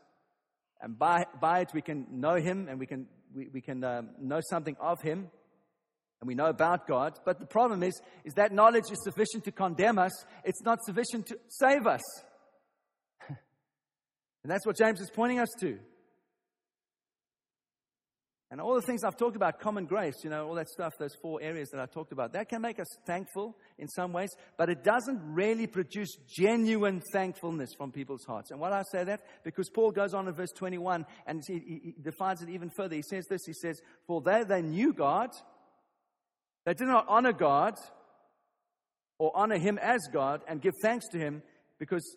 And 0.81 0.97
by, 0.97 1.25
by 1.41 1.61
it, 1.61 1.69
we 1.73 1.81
can 1.81 2.05
know 2.11 2.35
Him 2.35 2.67
and 2.69 2.79
we 2.79 2.85
can, 2.85 3.07
we, 3.33 3.47
we 3.51 3.61
can 3.61 3.83
um, 3.83 4.09
know 4.19 4.41
something 4.49 4.75
of 4.79 5.01
Him 5.01 5.29
and 6.21 6.27
we 6.27 6.35
know 6.35 6.47
about 6.47 6.87
God. 6.87 7.19
But 7.25 7.39
the 7.39 7.45
problem 7.45 7.83
is, 7.83 7.99
is 8.23 8.33
that 8.33 8.51
knowledge 8.51 8.91
is 8.91 9.03
sufficient 9.03 9.43
to 9.45 9.51
condemn 9.51 9.97
us. 9.99 10.11
It's 10.43 10.61
not 10.63 10.83
sufficient 10.83 11.27
to 11.27 11.39
save 11.47 11.87
us. 11.87 12.01
and 13.27 13.37
that's 14.51 14.65
what 14.65 14.77
James 14.77 14.99
is 14.99 15.09
pointing 15.09 15.39
us 15.39 15.49
to. 15.59 15.79
And 18.49 18.61
all 18.61 18.75
the 18.75 18.81
things 18.81 19.03
I've 19.03 19.17
talked 19.17 19.35
about, 19.35 19.59
common 19.59 19.85
grace, 19.85 20.23
you 20.23 20.29
know, 20.29 20.47
all 20.47 20.55
that 20.55 20.69
stuff, 20.69 20.93
those 20.97 21.15
four 21.21 21.41
areas 21.41 21.69
that 21.71 21.81
I 21.81 21.85
talked 21.85 22.13
about, 22.13 22.31
that 22.31 22.47
can 22.47 22.61
make 22.61 22.79
us 22.79 22.87
thankful 23.05 23.57
in 23.77 23.89
some 23.89 24.13
ways, 24.13 24.29
but 24.57 24.69
it 24.69 24.85
doesn't 24.85 25.19
really 25.33 25.67
produce 25.67 26.15
genuine 26.29 27.01
thankfulness 27.11 27.71
from 27.77 27.91
people's 27.91 28.23
hearts. 28.23 28.51
And 28.51 28.59
why 28.61 28.69
do 28.69 28.75
I 28.75 28.83
say 28.89 29.03
that? 29.03 29.21
Because 29.43 29.69
Paul 29.69 29.91
goes 29.91 30.13
on 30.13 30.29
in 30.29 30.33
verse 30.33 30.51
21 30.55 31.05
and 31.25 31.43
he, 31.45 31.59
he 31.59 31.95
defines 32.01 32.41
it 32.41 32.47
even 32.47 32.69
further. 32.69 32.95
He 32.95 33.01
says 33.01 33.25
this, 33.29 33.41
he 33.45 33.53
says, 33.53 33.81
For 34.05 34.21
though 34.21 34.45
they 34.45 34.61
knew 34.61 34.93
God, 34.93 35.31
they 36.65 36.73
did 36.73 36.87
not 36.87 37.05
honor 37.09 37.33
God 37.33 37.75
or 39.19 39.35
honor 39.35 39.57
him 39.57 39.77
as 39.77 40.07
God 40.13 40.41
and 40.47 40.61
give 40.61 40.73
thanks 40.81 41.07
to 41.09 41.17
him 41.17 41.43
because 41.79 42.15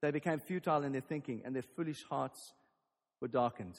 they 0.00 0.10
became 0.10 0.40
futile 0.40 0.84
in 0.84 0.92
their 0.92 1.02
thinking 1.02 1.42
and 1.44 1.54
their 1.54 1.64
foolish 1.76 2.02
hearts 2.08 2.54
were 3.20 3.28
darkened. 3.28 3.78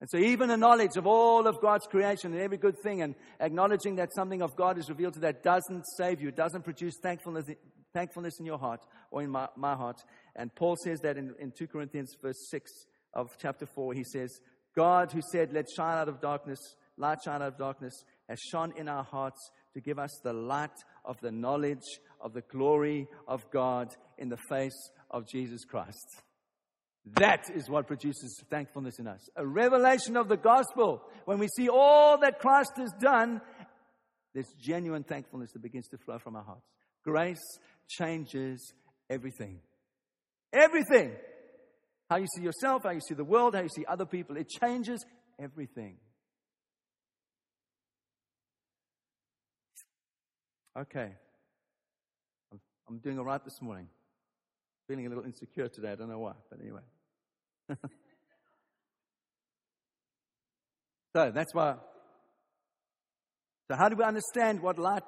And 0.00 0.10
so, 0.10 0.18
even 0.18 0.50
a 0.50 0.56
knowledge 0.56 0.96
of 0.96 1.06
all 1.06 1.46
of 1.46 1.60
God's 1.60 1.86
creation 1.86 2.32
and 2.32 2.42
every 2.42 2.58
good 2.58 2.76
thing, 2.82 3.00
and 3.02 3.14
acknowledging 3.40 3.96
that 3.96 4.12
something 4.14 4.42
of 4.42 4.56
God 4.56 4.76
is 4.78 4.88
revealed 4.88 5.14
to 5.14 5.20
that 5.20 5.42
doesn't 5.42 5.84
save 5.96 6.20
you, 6.20 6.30
doesn't 6.30 6.62
produce 6.62 6.94
thankfulness, 7.02 7.46
thankfulness 7.94 8.38
in 8.38 8.44
your 8.44 8.58
heart 8.58 8.80
or 9.10 9.22
in 9.22 9.30
my, 9.30 9.48
my 9.56 9.74
heart. 9.74 9.96
And 10.36 10.54
Paul 10.54 10.76
says 10.82 11.00
that 11.00 11.16
in, 11.16 11.34
in 11.38 11.52
2 11.56 11.68
Corinthians, 11.68 12.14
verse 12.20 12.48
6 12.50 12.70
of 13.14 13.30
chapter 13.40 13.66
4, 13.66 13.94
he 13.94 14.04
says, 14.04 14.40
God 14.76 15.12
who 15.12 15.20
said, 15.32 15.52
Let 15.52 15.66
shine 15.74 15.96
out 15.96 16.08
of 16.08 16.20
darkness, 16.20 16.58
light 16.98 17.18
shine 17.24 17.40
out 17.40 17.48
of 17.48 17.58
darkness, 17.58 18.04
has 18.28 18.40
shone 18.40 18.72
in 18.76 18.88
our 18.88 19.04
hearts 19.04 19.50
to 19.74 19.80
give 19.80 19.98
us 19.98 20.10
the 20.22 20.32
light 20.32 20.70
of 21.04 21.16
the 21.20 21.30
knowledge 21.30 22.00
of 22.20 22.32
the 22.32 22.42
glory 22.42 23.06
of 23.28 23.48
God 23.50 23.94
in 24.18 24.28
the 24.28 24.38
face 24.48 24.90
of 25.10 25.28
Jesus 25.28 25.64
Christ. 25.64 26.22
That 27.12 27.44
is 27.54 27.68
what 27.68 27.86
produces 27.86 28.42
thankfulness 28.48 28.98
in 28.98 29.06
us. 29.06 29.28
A 29.36 29.46
revelation 29.46 30.16
of 30.16 30.28
the 30.28 30.38
gospel. 30.38 31.02
When 31.26 31.38
we 31.38 31.48
see 31.48 31.68
all 31.68 32.18
that 32.20 32.38
Christ 32.38 32.72
has 32.78 32.90
done, 32.98 33.42
there's 34.32 34.52
genuine 34.60 35.04
thankfulness 35.04 35.52
that 35.52 35.62
begins 35.62 35.86
to 35.88 35.98
flow 35.98 36.18
from 36.18 36.34
our 36.34 36.42
hearts. 36.42 36.66
Grace 37.04 37.42
changes 37.88 38.72
everything. 39.10 39.60
Everything. 40.52 41.12
How 42.08 42.16
you 42.16 42.26
see 42.36 42.42
yourself, 42.42 42.82
how 42.84 42.90
you 42.90 43.00
see 43.00 43.14
the 43.14 43.24
world, 43.24 43.54
how 43.54 43.62
you 43.62 43.68
see 43.68 43.84
other 43.86 44.06
people. 44.06 44.36
It 44.36 44.48
changes 44.48 45.04
everything. 45.38 45.96
Okay. 50.76 51.12
I'm, 52.88 52.98
doing 52.98 53.18
all 53.18 53.24
right 53.24 53.42
this 53.44 53.60
morning. 53.62 53.88
Feeling 54.86 55.06
a 55.06 55.08
little 55.08 55.24
insecure 55.24 55.68
today. 55.68 55.92
I 55.92 55.94
don't 55.94 56.10
know 56.10 56.18
why, 56.18 56.34
but 56.50 56.60
anyway. 56.60 56.82
so 61.16 61.30
that's 61.34 61.54
why. 61.54 61.76
So, 63.70 63.76
how 63.76 63.88
do 63.88 63.96
we 63.96 64.04
understand 64.04 64.60
what 64.60 64.78
light, 64.78 65.04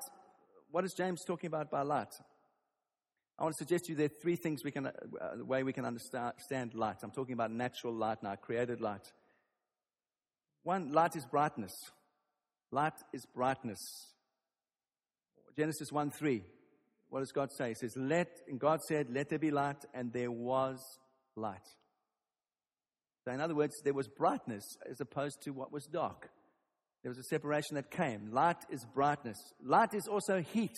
what 0.71 0.85
is 0.85 0.95
James 0.95 1.23
talking 1.27 1.49
about 1.49 1.71
by 1.71 1.83
light? 1.83 2.15
I 3.39 3.43
want 3.43 3.55
to 3.55 3.65
suggest 3.65 3.85
to 3.85 3.93
you 3.93 3.97
there 3.97 4.07
are 4.07 4.21
three 4.23 4.37
things 4.37 4.65
we 4.65 4.71
can, 4.71 4.87
uh, 4.87 4.93
the 5.37 5.45
way 5.45 5.63
we 5.63 5.75
can 5.75 5.85
understand 5.85 6.75
light. 6.75 6.97
I'm 7.03 7.11
talking 7.11 7.35
about 7.35 7.51
natural 7.51 7.93
light 7.93 8.23
now, 8.23 8.35
created 8.37 8.81
light. 8.81 9.13
One, 10.63 10.91
light 10.93 11.17
is 11.17 11.27
brightness. 11.27 11.75
Light 12.73 12.95
is 13.13 13.27
brightness. 13.27 13.79
Genesis 15.57 15.93
1 15.93 16.11
3. 16.11 16.43
What 17.11 17.21
does 17.21 17.33
God 17.33 17.51
say? 17.57 17.69
He 17.69 17.75
says, 17.75 17.95
Let, 17.97 18.29
and 18.49 18.59
God 18.59 18.81
said, 18.89 19.09
Let 19.11 19.29
there 19.29 19.39
be 19.39 19.51
light, 19.51 19.85
and 19.95 20.13
there 20.13 20.31
was 20.31 20.79
light. 21.37 21.67
So, 23.25 23.33
in 23.33 23.41
other 23.41 23.55
words, 23.55 23.75
there 23.85 23.95
was 23.95 24.09
brightness 24.09 24.65
as 24.89 25.01
opposed 25.01 25.43
to 25.43 25.51
what 25.51 25.73
was 25.73 25.87
dark. 25.87 26.31
There 27.03 27.11
was 27.11 27.19
a 27.19 27.25
separation 27.25 27.75
that 27.75 27.91
came. 27.91 28.33
Light 28.33 28.59
is 28.71 28.85
brightness. 28.95 29.39
Light 29.63 29.95
is 29.95 30.09
also 30.09 30.41
heat. 30.41 30.75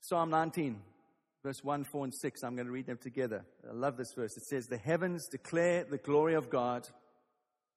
Psalm 0.00 0.30
19, 0.30 0.80
verse 1.42 1.62
1, 1.62 1.84
4, 1.92 2.04
and 2.04 2.14
6. 2.14 2.42
I'm 2.42 2.54
going 2.54 2.66
to 2.66 2.72
read 2.72 2.86
them 2.86 2.98
together. 3.00 3.44
I 3.68 3.74
love 3.74 3.96
this 3.96 4.12
verse. 4.16 4.36
It 4.36 4.44
says, 4.44 4.66
The 4.66 4.78
heavens 4.78 5.26
declare 5.30 5.84
the 5.88 5.98
glory 5.98 6.34
of 6.34 6.50
God, 6.50 6.88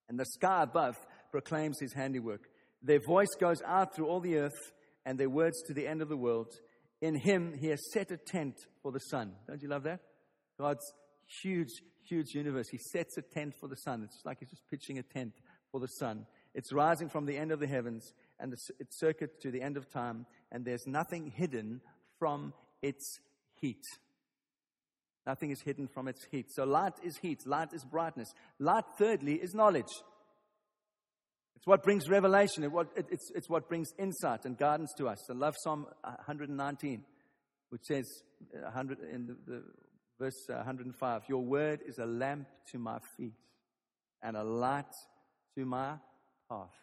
and 0.09 0.19
the 0.19 0.25
sky 0.25 0.63
above 0.63 0.95
proclaims 1.31 1.79
his 1.79 1.93
handiwork. 1.93 2.47
Their 2.83 2.99
voice 2.99 3.33
goes 3.39 3.61
out 3.65 3.95
through 3.95 4.07
all 4.07 4.19
the 4.19 4.37
earth 4.37 4.71
and 5.05 5.19
their 5.19 5.29
words 5.29 5.61
to 5.63 5.73
the 5.73 5.87
end 5.87 6.01
of 6.01 6.09
the 6.09 6.17
world. 6.17 6.53
In 7.01 7.15
him, 7.15 7.53
he 7.59 7.67
has 7.67 7.91
set 7.91 8.11
a 8.11 8.17
tent 8.17 8.55
for 8.81 8.91
the 8.91 8.99
sun. 8.99 9.33
Don't 9.47 9.61
you 9.61 9.69
love 9.69 9.83
that? 9.83 10.01
God's 10.59 10.93
huge, 11.41 11.71
huge 12.07 12.35
universe. 12.35 12.67
He 12.69 12.77
sets 12.77 13.17
a 13.17 13.21
tent 13.21 13.55
for 13.59 13.67
the 13.67 13.75
sun. 13.75 14.03
It's 14.03 14.21
like 14.23 14.39
he's 14.39 14.49
just 14.49 14.67
pitching 14.69 14.99
a 14.99 15.03
tent 15.03 15.33
for 15.71 15.79
the 15.79 15.87
sun. 15.87 16.27
It's 16.53 16.71
rising 16.71 17.09
from 17.09 17.25
the 17.25 17.37
end 17.37 17.51
of 17.51 17.59
the 17.59 17.67
heavens 17.67 18.13
and 18.39 18.53
its 18.53 18.99
circuit 18.99 19.41
to 19.41 19.51
the 19.51 19.61
end 19.61 19.77
of 19.77 19.89
time, 19.91 20.25
and 20.51 20.65
there's 20.65 20.85
nothing 20.85 21.31
hidden 21.35 21.81
from 22.19 22.53
its 22.81 23.19
heat. 23.53 23.83
Nothing 25.25 25.51
is 25.51 25.61
hidden 25.61 25.87
from 25.87 26.07
its 26.07 26.25
heat. 26.31 26.51
So 26.51 26.63
light 26.63 26.93
is 27.03 27.17
heat, 27.17 27.45
light 27.45 27.73
is 27.73 27.85
brightness. 27.85 28.33
Light, 28.59 28.85
thirdly, 28.97 29.35
is 29.35 29.53
knowledge. 29.53 29.91
It's 31.61 31.67
what 31.67 31.83
brings 31.83 32.09
revelation. 32.09 32.67
It's, 32.95 33.47
what 33.47 33.69
brings 33.69 33.89
insight 33.99 34.45
and 34.45 34.57
guidance 34.57 34.91
to 34.97 35.07
us. 35.07 35.29
I 35.29 35.33
love 35.33 35.53
Psalm 35.63 35.85
119, 36.01 37.03
which 37.69 37.83
says, 37.83 38.23
in 38.51 39.27
the, 39.27 39.37
the 39.45 39.63
verse 40.19 40.47
105, 40.47 41.21
Your 41.29 41.43
word 41.43 41.81
is 41.87 41.99
a 41.99 42.07
lamp 42.07 42.47
to 42.71 42.79
my 42.79 42.97
feet 43.15 43.35
and 44.23 44.35
a 44.35 44.43
light 44.43 44.91
to 45.55 45.63
my 45.63 45.97
path. 46.49 46.73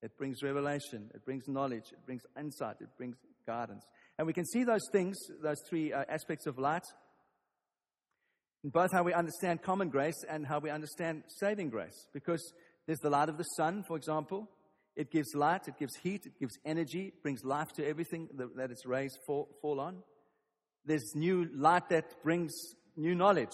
It 0.00 0.16
brings 0.16 0.42
revelation, 0.42 1.10
it 1.12 1.26
brings 1.26 1.46
knowledge, 1.46 1.92
it 1.92 2.06
brings 2.06 2.22
insight, 2.40 2.76
it 2.80 2.88
brings 2.96 3.16
guidance. 3.46 3.84
And 4.16 4.26
we 4.26 4.32
can 4.32 4.46
see 4.46 4.64
those 4.64 4.88
things, 4.92 5.18
those 5.42 5.60
three 5.68 5.92
uh, 5.92 6.04
aspects 6.08 6.46
of 6.46 6.58
light, 6.58 6.84
in 8.64 8.70
both 8.70 8.92
how 8.92 9.02
we 9.02 9.12
understand 9.12 9.62
common 9.62 9.90
grace 9.90 10.24
and 10.26 10.46
how 10.46 10.58
we 10.58 10.70
understand 10.70 11.24
saving 11.28 11.68
grace. 11.68 12.06
Because 12.14 12.52
there's 12.88 13.00
the 13.00 13.10
light 13.10 13.28
of 13.28 13.36
the 13.36 13.44
sun, 13.44 13.84
for 13.86 13.98
example. 13.98 14.48
It 14.96 15.10
gives 15.12 15.34
light, 15.34 15.68
it 15.68 15.78
gives 15.78 15.94
heat, 16.02 16.24
it 16.24 16.40
gives 16.40 16.54
energy, 16.64 17.08
it 17.08 17.22
brings 17.22 17.44
life 17.44 17.68
to 17.76 17.86
everything 17.86 18.30
that 18.56 18.70
its 18.70 18.86
rays 18.86 19.14
fall, 19.26 19.50
fall 19.60 19.78
on. 19.78 19.98
There's 20.86 21.12
new 21.14 21.50
light 21.54 21.90
that 21.90 22.22
brings 22.24 22.50
new 22.96 23.14
knowledge, 23.14 23.52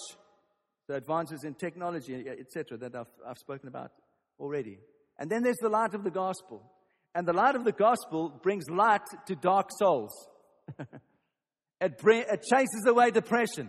the 0.86 0.94
advances 0.94 1.42
in 1.42 1.54
technology, 1.54 2.14
etc., 2.14 2.78
that 2.78 2.94
I've, 2.94 3.08
I've 3.28 3.38
spoken 3.38 3.66
about 3.66 3.90
already. 4.38 4.78
And 5.18 5.28
then 5.28 5.42
there's 5.42 5.58
the 5.60 5.68
light 5.68 5.94
of 5.94 6.04
the 6.04 6.12
gospel. 6.12 6.62
And 7.12 7.26
the 7.26 7.32
light 7.32 7.56
of 7.56 7.64
the 7.64 7.72
gospel 7.72 8.28
brings 8.40 8.70
light 8.70 9.02
to 9.26 9.34
dark 9.34 9.70
souls. 9.80 10.28
it, 11.80 11.98
bring, 11.98 12.22
it 12.30 12.44
chases 12.48 12.84
away 12.86 13.10
depression. 13.10 13.68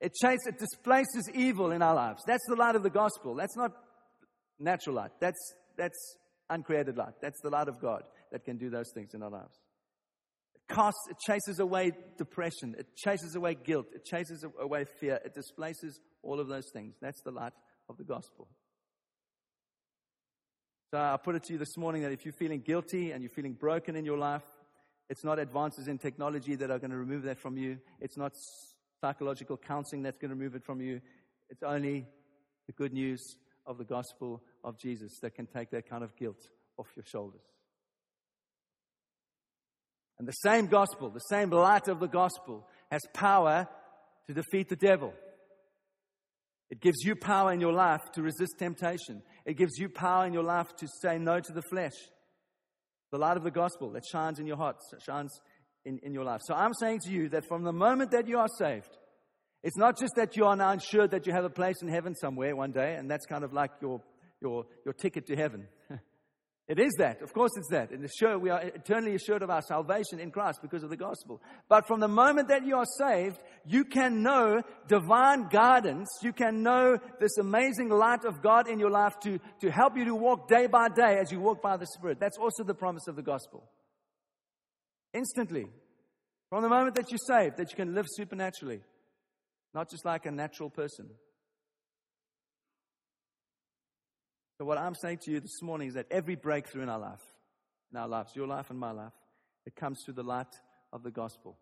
It 0.00 0.12
chases, 0.20 0.44
it 0.48 0.58
displaces 0.58 1.30
evil 1.32 1.70
in 1.70 1.82
our 1.82 1.94
lives. 1.94 2.20
That's 2.26 2.44
the 2.48 2.56
light 2.56 2.74
of 2.74 2.82
the 2.82 2.90
gospel. 2.90 3.36
That's 3.36 3.56
not 3.56 3.72
natural 4.58 4.96
light. 4.96 5.10
That's, 5.20 5.54
that's 5.76 6.16
uncreated 6.50 6.96
light. 6.96 7.14
That's 7.20 7.40
the 7.40 7.50
light 7.50 7.68
of 7.68 7.80
God 7.80 8.02
that 8.32 8.44
can 8.44 8.56
do 8.56 8.70
those 8.70 8.90
things 8.94 9.14
in 9.14 9.22
our 9.22 9.30
lives. 9.30 9.58
It 10.54 10.74
casts, 10.74 11.08
it 11.10 11.16
chases 11.26 11.58
away 11.60 11.92
depression. 12.16 12.74
It 12.78 12.94
chases 12.96 13.34
away 13.34 13.54
guilt. 13.54 13.86
It 13.94 14.04
chases 14.04 14.44
away 14.60 14.84
fear. 15.00 15.20
It 15.24 15.34
displaces 15.34 16.00
all 16.22 16.40
of 16.40 16.48
those 16.48 16.68
things. 16.72 16.96
That's 17.00 17.22
the 17.22 17.30
light 17.30 17.52
of 17.88 17.96
the 17.96 18.04
gospel. 18.04 18.48
So 20.90 20.98
I 20.98 21.18
put 21.22 21.34
it 21.34 21.42
to 21.44 21.52
you 21.52 21.58
this 21.58 21.76
morning 21.76 22.02
that 22.02 22.12
if 22.12 22.24
you're 22.24 22.32
feeling 22.32 22.60
guilty 22.60 23.12
and 23.12 23.22
you're 23.22 23.30
feeling 23.30 23.52
broken 23.52 23.94
in 23.94 24.06
your 24.06 24.16
life, 24.16 24.44
it's 25.10 25.24
not 25.24 25.38
advances 25.38 25.86
in 25.86 25.98
technology 25.98 26.54
that 26.56 26.70
are 26.70 26.78
going 26.78 26.90
to 26.90 26.96
remove 26.96 27.22
that 27.24 27.38
from 27.38 27.56
you. 27.56 27.78
It's 28.00 28.16
not 28.16 28.32
psychological 29.02 29.56
counseling 29.56 30.02
that's 30.02 30.18
going 30.18 30.30
to 30.30 30.34
remove 30.34 30.54
it 30.54 30.64
from 30.64 30.80
you. 30.80 31.00
It's 31.50 31.62
only 31.62 32.06
the 32.66 32.72
good 32.72 32.92
news 32.92 33.36
of 33.66 33.78
the 33.78 33.84
gospel 33.84 34.42
of 34.64 34.78
Jesus 34.78 35.18
that 35.22 35.34
can 35.34 35.46
take 35.46 35.70
that 35.70 35.88
kind 35.88 36.02
of 36.02 36.16
guilt 36.16 36.40
off 36.76 36.86
your 36.96 37.04
shoulders. 37.04 37.40
And 40.18 40.26
the 40.26 40.32
same 40.32 40.66
gospel, 40.66 41.10
the 41.10 41.20
same 41.20 41.50
light 41.50 41.88
of 41.88 42.00
the 42.00 42.08
gospel, 42.08 42.66
has 42.90 43.02
power 43.14 43.68
to 44.26 44.34
defeat 44.34 44.68
the 44.68 44.76
devil. 44.76 45.12
It 46.70 46.80
gives 46.80 46.98
you 47.02 47.14
power 47.16 47.52
in 47.52 47.60
your 47.60 47.72
life 47.72 48.00
to 48.14 48.22
resist 48.22 48.58
temptation. 48.58 49.22
It 49.46 49.56
gives 49.56 49.78
you 49.78 49.88
power 49.88 50.26
in 50.26 50.32
your 50.32 50.42
life 50.42 50.68
to 50.76 50.88
say 51.02 51.18
no 51.18 51.40
to 51.40 51.52
the 51.52 51.62
flesh. 51.62 51.94
The 53.10 53.18
light 53.18 53.36
of 53.36 53.44
the 53.44 53.50
gospel 53.50 53.90
that 53.92 54.04
shines 54.04 54.38
in 54.38 54.46
your 54.46 54.58
heart, 54.58 54.76
shines 55.00 55.32
in, 55.86 55.98
in 56.02 56.12
your 56.12 56.24
life. 56.24 56.40
So 56.44 56.54
I'm 56.54 56.74
saying 56.74 57.00
to 57.04 57.10
you 57.10 57.30
that 57.30 57.46
from 57.46 57.62
the 57.62 57.72
moment 57.72 58.10
that 58.10 58.28
you 58.28 58.38
are 58.38 58.48
saved, 58.58 58.98
it's 59.62 59.78
not 59.78 59.98
just 59.98 60.12
that 60.16 60.36
you 60.36 60.44
are 60.44 60.56
now 60.56 60.72
assured 60.72 61.10
that 61.12 61.26
you 61.26 61.32
have 61.32 61.44
a 61.44 61.50
place 61.50 61.76
in 61.80 61.88
heaven 61.88 62.14
somewhere 62.14 62.54
one 62.54 62.72
day, 62.72 62.94
and 62.96 63.10
that's 63.10 63.26
kind 63.26 63.44
of 63.44 63.52
like 63.52 63.70
your, 63.80 64.02
your, 64.40 64.66
your 64.84 64.94
ticket 64.94 65.26
to 65.26 65.36
heaven. 65.36 65.68
It 66.68 66.78
is 66.78 66.92
that. 66.98 67.22
Of 67.22 67.32
course, 67.32 67.52
it's 67.56 67.70
that. 67.70 67.92
And 67.92 68.06
sure, 68.14 68.38
we 68.38 68.50
are 68.50 68.60
eternally 68.60 69.14
assured 69.14 69.42
of 69.42 69.48
our 69.48 69.62
salvation 69.62 70.20
in 70.20 70.30
Christ 70.30 70.60
because 70.60 70.82
of 70.82 70.90
the 70.90 70.98
gospel. 70.98 71.40
But 71.66 71.86
from 71.86 71.98
the 71.98 72.08
moment 72.08 72.48
that 72.48 72.66
you 72.66 72.76
are 72.76 72.84
saved, 72.84 73.38
you 73.64 73.84
can 73.86 74.22
know 74.22 74.60
divine 74.86 75.48
guidance. 75.48 76.08
You 76.22 76.34
can 76.34 76.62
know 76.62 76.98
this 77.20 77.38
amazing 77.38 77.88
light 77.88 78.26
of 78.26 78.42
God 78.42 78.68
in 78.68 78.78
your 78.78 78.90
life 78.90 79.18
to, 79.20 79.38
to 79.62 79.70
help 79.70 79.96
you 79.96 80.04
to 80.04 80.14
walk 80.14 80.46
day 80.46 80.66
by 80.66 80.88
day 80.88 81.16
as 81.18 81.32
you 81.32 81.40
walk 81.40 81.62
by 81.62 81.78
the 81.78 81.86
Spirit. 81.86 82.20
That's 82.20 82.36
also 82.36 82.64
the 82.64 82.74
promise 82.74 83.08
of 83.08 83.16
the 83.16 83.22
gospel. 83.22 83.64
Instantly. 85.14 85.68
From 86.50 86.62
the 86.62 86.68
moment 86.68 86.96
that 86.96 87.10
you're 87.10 87.18
saved, 87.18 87.56
that 87.56 87.70
you 87.70 87.76
can 87.76 87.94
live 87.94 88.06
supernaturally. 88.08 88.80
Not 89.72 89.90
just 89.90 90.04
like 90.04 90.26
a 90.26 90.30
natural 90.30 90.68
person. 90.68 91.08
So, 94.58 94.64
what 94.64 94.76
I'm 94.76 94.96
saying 94.96 95.18
to 95.22 95.30
you 95.30 95.38
this 95.38 95.62
morning 95.62 95.86
is 95.86 95.94
that 95.94 96.06
every 96.10 96.34
breakthrough 96.34 96.82
in 96.82 96.88
our 96.88 96.98
life, 96.98 97.22
in 97.92 97.98
our 97.98 98.08
lives, 98.08 98.34
your 98.34 98.48
life 98.48 98.70
and 98.70 98.78
my 98.78 98.90
life, 98.90 99.12
it 99.64 99.76
comes 99.76 100.02
through 100.04 100.14
the 100.14 100.24
light 100.24 100.52
of 100.92 101.04
the 101.04 101.12
gospel. 101.12 101.56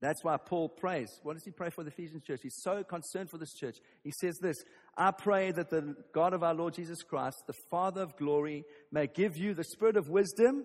That's 0.00 0.22
why 0.22 0.36
Paul 0.36 0.68
prays. 0.68 1.08
What 1.24 1.34
does 1.34 1.44
he 1.44 1.50
pray 1.50 1.70
for 1.70 1.82
the 1.82 1.90
Ephesian 1.90 2.22
church? 2.24 2.40
He's 2.44 2.60
so 2.62 2.84
concerned 2.84 3.30
for 3.30 3.38
this 3.38 3.52
church. 3.52 3.78
He 4.04 4.12
says 4.20 4.38
this 4.40 4.56
I 4.96 5.10
pray 5.10 5.50
that 5.50 5.70
the 5.70 5.96
God 6.14 6.34
of 6.34 6.44
our 6.44 6.54
Lord 6.54 6.74
Jesus 6.74 7.02
Christ, 7.02 7.42
the 7.48 7.58
Father 7.68 8.02
of 8.02 8.16
glory, 8.16 8.64
may 8.92 9.08
give 9.08 9.36
you 9.36 9.54
the 9.54 9.64
spirit 9.64 9.96
of 9.96 10.08
wisdom 10.08 10.64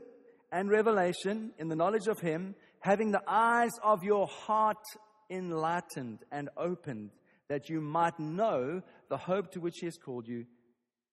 and 0.52 0.70
revelation 0.70 1.50
in 1.58 1.70
the 1.70 1.76
knowledge 1.76 2.06
of 2.06 2.20
Him, 2.20 2.54
having 2.82 3.10
the 3.10 3.24
eyes 3.28 3.72
of 3.84 4.04
your 4.04 4.28
heart 4.28 4.86
enlightened 5.32 6.20
and 6.32 6.50
opened, 6.58 7.10
that 7.48 7.70
you 7.70 7.82
might 7.82 8.20
know 8.20 8.84
the 9.10 9.18
hope 9.18 9.52
to 9.54 9.60
which 9.60 9.78
He 9.80 9.88
has 9.88 9.98
called 9.98 10.28
you 10.28 10.46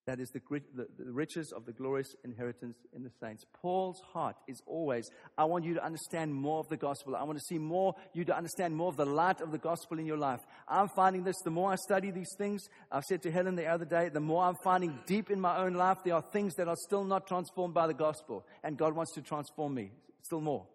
that 0.06 0.20
is 0.20 0.30
the, 0.30 0.40
the, 0.74 0.86
the, 0.98 1.12
riches 1.12 1.52
of 1.52 1.66
the 1.66 1.72
glorious 1.72 2.14
inheritance 2.24 2.76
in 2.94 3.02
the 3.02 3.10
saints. 3.20 3.44
Paul's 3.60 4.00
heart 4.12 4.36
is 4.46 4.62
always, 4.64 5.10
I 5.36 5.44
want 5.44 5.64
you 5.64 5.74
to 5.74 5.84
understand 5.84 6.32
more 6.32 6.60
of 6.60 6.68
the 6.68 6.76
gospel. 6.76 7.16
I 7.16 7.24
want 7.24 7.38
to 7.38 7.44
see 7.44 7.58
more, 7.58 7.92
you 8.14 8.24
to 8.24 8.36
understand 8.36 8.76
more 8.76 8.88
of 8.88 8.96
the 8.96 9.04
light 9.04 9.40
of 9.40 9.50
the 9.50 9.58
gospel 9.58 9.98
in 9.98 10.06
your 10.06 10.16
life. 10.16 10.40
I'm 10.68 10.88
finding 10.94 11.24
this, 11.24 11.34
the 11.42 11.50
more 11.50 11.72
I 11.72 11.74
study 11.74 12.12
these 12.12 12.32
things, 12.38 12.62
I 12.90 13.00
said 13.00 13.20
to 13.22 13.32
Helen 13.32 13.56
the 13.56 13.66
other 13.66 13.84
day, 13.84 14.08
the 14.08 14.20
more 14.20 14.44
I'm 14.44 14.54
finding 14.62 14.96
deep 15.06 15.28
in 15.28 15.40
my 15.40 15.58
own 15.58 15.74
life, 15.74 15.98
there 16.04 16.14
are 16.14 16.24
things 16.32 16.54
that 16.54 16.68
are 16.68 16.76
still 16.86 17.04
not 17.04 17.26
transformed 17.26 17.74
by 17.74 17.88
the 17.88 17.94
gospel. 17.94 18.46
And 18.62 18.78
God 18.78 18.94
wants 18.94 19.12
to 19.14 19.22
transform 19.22 19.74
me 19.74 19.90
still 20.22 20.40
more. 20.40 20.66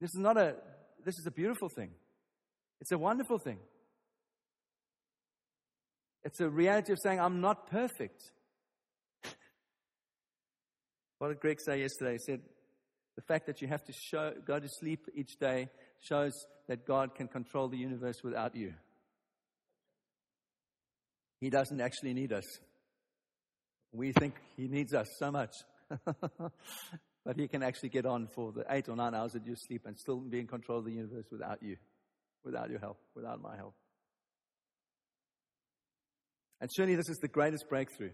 This 0.00 0.14
is 0.14 0.20
not 0.20 0.38
a, 0.38 0.54
this 1.04 1.18
is 1.18 1.26
a 1.26 1.30
beautiful 1.30 1.68
thing. 1.68 1.90
It's 2.80 2.92
a 2.92 2.98
wonderful 2.98 3.38
thing. 3.38 3.58
It's 6.24 6.40
a 6.40 6.48
reality 6.48 6.92
of 6.92 6.98
saying, 7.02 7.20
I'm 7.20 7.40
not 7.40 7.70
perfect. 7.70 8.22
what 11.18 11.28
did 11.28 11.40
Greg 11.40 11.60
say 11.60 11.80
yesterday? 11.80 12.12
He 12.12 12.18
said, 12.18 12.40
the 13.16 13.22
fact 13.22 13.46
that 13.46 13.62
you 13.62 13.68
have 13.68 13.84
to 13.84 13.92
show, 13.92 14.32
go 14.44 14.58
to 14.58 14.68
sleep 14.68 15.06
each 15.14 15.36
day 15.38 15.68
shows 16.00 16.32
that 16.68 16.86
God 16.86 17.14
can 17.14 17.28
control 17.28 17.68
the 17.68 17.76
universe 17.76 18.22
without 18.24 18.56
you. 18.56 18.74
He 21.40 21.50
doesn't 21.50 21.80
actually 21.80 22.14
need 22.14 22.32
us. 22.32 22.44
We 23.92 24.12
think 24.12 24.34
He 24.56 24.66
needs 24.66 24.94
us 24.94 25.06
so 25.18 25.30
much. 25.30 25.52
but 26.04 27.36
He 27.36 27.46
can 27.48 27.62
actually 27.62 27.90
get 27.90 28.06
on 28.06 28.28
for 28.34 28.50
the 28.50 28.64
eight 28.70 28.88
or 28.88 28.96
nine 28.96 29.14
hours 29.14 29.32
that 29.32 29.46
you 29.46 29.54
sleep 29.56 29.82
and 29.86 29.96
still 29.98 30.16
be 30.16 30.40
in 30.40 30.46
control 30.46 30.78
of 30.78 30.86
the 30.86 30.92
universe 30.92 31.26
without 31.30 31.62
you, 31.62 31.76
without 32.44 32.70
your 32.70 32.80
help, 32.80 32.98
without 33.14 33.40
my 33.40 33.56
help. 33.56 33.74
And 36.60 36.70
surely 36.74 36.94
this 36.94 37.08
is 37.08 37.18
the 37.18 37.28
greatest 37.28 37.68
breakthrough 37.68 38.12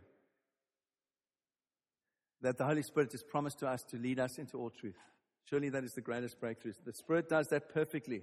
that 2.42 2.56
the 2.56 2.64
Holy 2.64 2.82
Spirit 2.82 3.12
has 3.12 3.22
promised 3.22 3.58
to 3.60 3.68
us 3.68 3.82
to 3.90 3.98
lead 3.98 4.18
us 4.18 4.38
into 4.38 4.56
all 4.56 4.70
truth. 4.70 4.96
Surely 5.44 5.68
that 5.68 5.84
is 5.84 5.92
the 5.92 6.00
greatest 6.00 6.40
breakthrough. 6.40 6.72
The 6.84 6.92
Spirit 6.94 7.28
does 7.28 7.46
that 7.48 7.72
perfectly. 7.72 8.22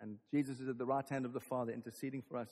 And 0.00 0.18
Jesus 0.32 0.60
is 0.60 0.68
at 0.68 0.78
the 0.78 0.86
right 0.86 1.08
hand 1.08 1.24
of 1.24 1.32
the 1.32 1.40
Father, 1.40 1.72
interceding 1.72 2.22
for 2.28 2.38
us, 2.38 2.48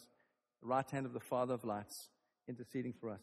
the 0.62 0.68
right 0.68 0.88
hand 0.90 1.07
of 1.07 1.12
the 1.12 1.20
Father 1.20 1.54
of 1.54 1.64
lights, 1.64 2.09
interceding 2.48 2.94
for 3.00 3.11
us. 3.11 3.20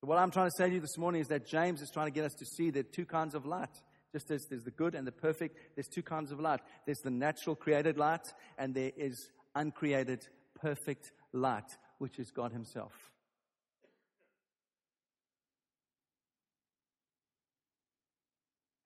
What 0.00 0.18
I'm 0.18 0.30
trying 0.30 0.46
to 0.46 0.56
say 0.56 0.68
to 0.68 0.74
you 0.74 0.80
this 0.80 0.96
morning 0.96 1.20
is 1.20 1.28
that 1.28 1.46
James 1.46 1.82
is 1.82 1.90
trying 1.90 2.06
to 2.06 2.12
get 2.12 2.24
us 2.24 2.34
to 2.34 2.46
see 2.46 2.70
there 2.70 2.80
are 2.80 2.94
two 2.94 3.04
kinds 3.04 3.34
of 3.34 3.46
light. 3.46 3.70
Just 4.12 4.30
as 4.30 4.46
there's 4.48 4.62
the 4.62 4.70
good 4.70 4.94
and 4.94 5.06
the 5.06 5.12
perfect, 5.12 5.58
there's 5.74 5.88
two 5.88 6.02
kinds 6.02 6.32
of 6.32 6.40
light. 6.40 6.60
There's 6.86 7.00
the 7.00 7.10
natural 7.10 7.56
created 7.56 7.98
light, 7.98 8.24
and 8.56 8.74
there 8.74 8.92
is 8.96 9.28
uncreated, 9.54 10.26
perfect 10.54 11.12
light 11.32 11.76
which 11.98 12.18
is 12.18 12.30
God 12.30 12.52
Himself. 12.52 12.92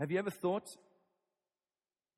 Have 0.00 0.10
you 0.10 0.18
ever 0.18 0.30
thought? 0.30 0.68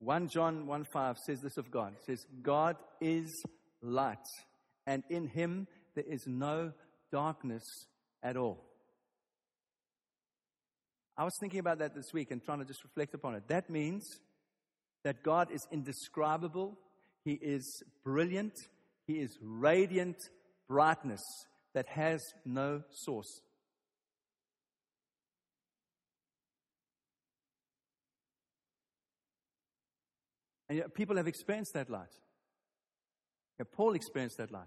1 0.01 0.29
John 0.29 0.67
1 0.67 0.85
5 0.85 1.19
says 1.19 1.41
this 1.41 1.57
of 1.57 1.71
God. 1.71 1.93
It 1.93 2.05
says, 2.05 2.27
God 2.43 2.77
is 3.01 3.45
light, 3.83 4.27
and 4.87 5.03
in 5.11 5.29
Him 5.29 5.67
there 5.95 6.05
is 6.09 6.27
no 6.27 6.73
darkness 7.13 7.63
at 8.23 8.37
all. 8.37 8.65
I 11.17 11.25
was 11.25 11.35
thinking 11.39 11.61
about 11.61 11.79
that 11.79 11.95
this 11.95 12.13
week 12.13 12.31
and 12.31 12.43
trying 12.43 12.59
to 12.59 12.65
just 12.65 12.83
reflect 12.83 13.15
upon 13.15 13.35
it. 13.35 13.45
That 13.49 13.71
means 13.71 14.19
that 15.05 15.23
God 15.23 15.51
is 15.53 15.67
indescribable, 15.71 16.77
He 17.25 17.33
is 17.35 17.83
brilliant, 18.03 18.55
He 19.07 19.21
is 19.21 19.39
radiant 19.41 20.17
brightness 20.69 21.23
that 21.75 21.89
has 21.89 22.23
no 22.45 22.83
source. 22.91 23.43
And 30.69 30.83
people 30.95 31.17
have 31.17 31.29
experienced 31.29 31.75
that 31.75 31.91
light. 31.91 32.09
Yeah, 33.59 33.67
Paul 33.71 33.95
experienced 33.95 34.39
that 34.39 34.51
light. 34.51 34.63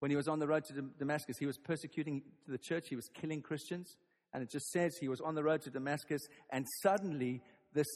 When 0.00 0.10
he 0.10 0.16
was 0.16 0.28
on 0.28 0.38
the 0.38 0.46
road 0.46 0.64
to 0.66 0.82
Damascus, 0.98 1.38
he 1.38 1.46
was 1.46 1.58
persecuting 1.58 2.22
the 2.46 2.58
church, 2.58 2.88
he 2.88 2.96
was 2.96 3.08
killing 3.14 3.40
Christians. 3.40 3.96
And 4.32 4.42
it 4.42 4.50
just 4.50 4.70
says 4.70 4.96
he 4.96 5.08
was 5.08 5.20
on 5.20 5.34
the 5.34 5.44
road 5.44 5.62
to 5.62 5.70
Damascus, 5.70 6.20
and 6.50 6.66
suddenly 6.82 7.40
this 7.72 7.86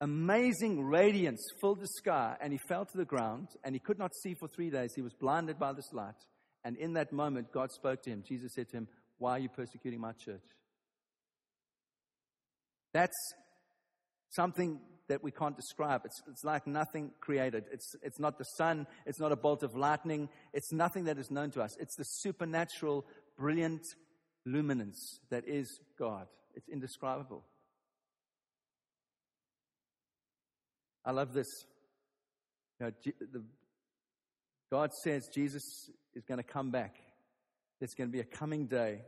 amazing 0.00 0.84
radiance 0.84 1.44
filled 1.60 1.80
the 1.80 1.88
sky, 1.88 2.36
and 2.40 2.52
he 2.52 2.58
fell 2.68 2.84
to 2.84 2.96
the 2.96 3.04
ground, 3.04 3.48
and 3.64 3.74
he 3.74 3.78
could 3.78 3.98
not 3.98 4.12
see 4.22 4.34
for 4.34 4.48
three 4.48 4.70
days. 4.70 4.92
He 4.94 5.02
was 5.02 5.14
blinded 5.14 5.58
by 5.58 5.72
this 5.72 5.92
light. 5.92 6.14
And 6.64 6.76
in 6.76 6.94
that 6.94 7.12
moment, 7.12 7.52
God 7.52 7.70
spoke 7.70 8.02
to 8.02 8.10
him. 8.10 8.22
Jesus 8.26 8.52
said 8.54 8.68
to 8.70 8.78
him, 8.78 8.88
Why 9.18 9.32
are 9.32 9.38
you 9.38 9.48
persecuting 9.48 10.00
my 10.00 10.12
church? 10.12 10.42
That's 12.92 13.16
something 14.30 14.80
that 15.08 15.22
we 15.22 15.30
can't 15.30 15.56
describe. 15.56 16.02
It's, 16.04 16.20
it's 16.28 16.44
like 16.44 16.66
nothing 16.66 17.12
created. 17.20 17.64
It's, 17.72 17.94
it's 18.02 18.18
not 18.18 18.38
the 18.38 18.44
sun. 18.44 18.86
It's 19.06 19.20
not 19.20 19.32
a 19.32 19.36
bolt 19.36 19.62
of 19.62 19.74
lightning. 19.74 20.28
It's 20.52 20.72
nothing 20.72 21.04
that 21.04 21.18
is 21.18 21.30
known 21.30 21.50
to 21.52 21.62
us. 21.62 21.76
It's 21.80 21.96
the 21.96 22.04
supernatural, 22.04 23.06
brilliant 23.36 23.82
luminance 24.44 25.20
that 25.30 25.44
is 25.46 25.80
God. 25.98 26.26
It's 26.54 26.68
indescribable. 26.68 27.44
I 31.04 31.12
love 31.12 31.32
this. 31.32 31.46
You 32.80 32.86
know, 32.86 32.92
the, 33.32 33.42
God 34.70 34.90
says 35.02 35.28
Jesus 35.34 35.62
is 36.14 36.24
going 36.24 36.38
to 36.38 36.44
come 36.44 36.70
back. 36.70 36.96
There's 37.80 37.94
going 37.94 38.08
to 38.08 38.12
be 38.12 38.20
a 38.20 38.24
coming 38.24 38.66
day 38.66 39.02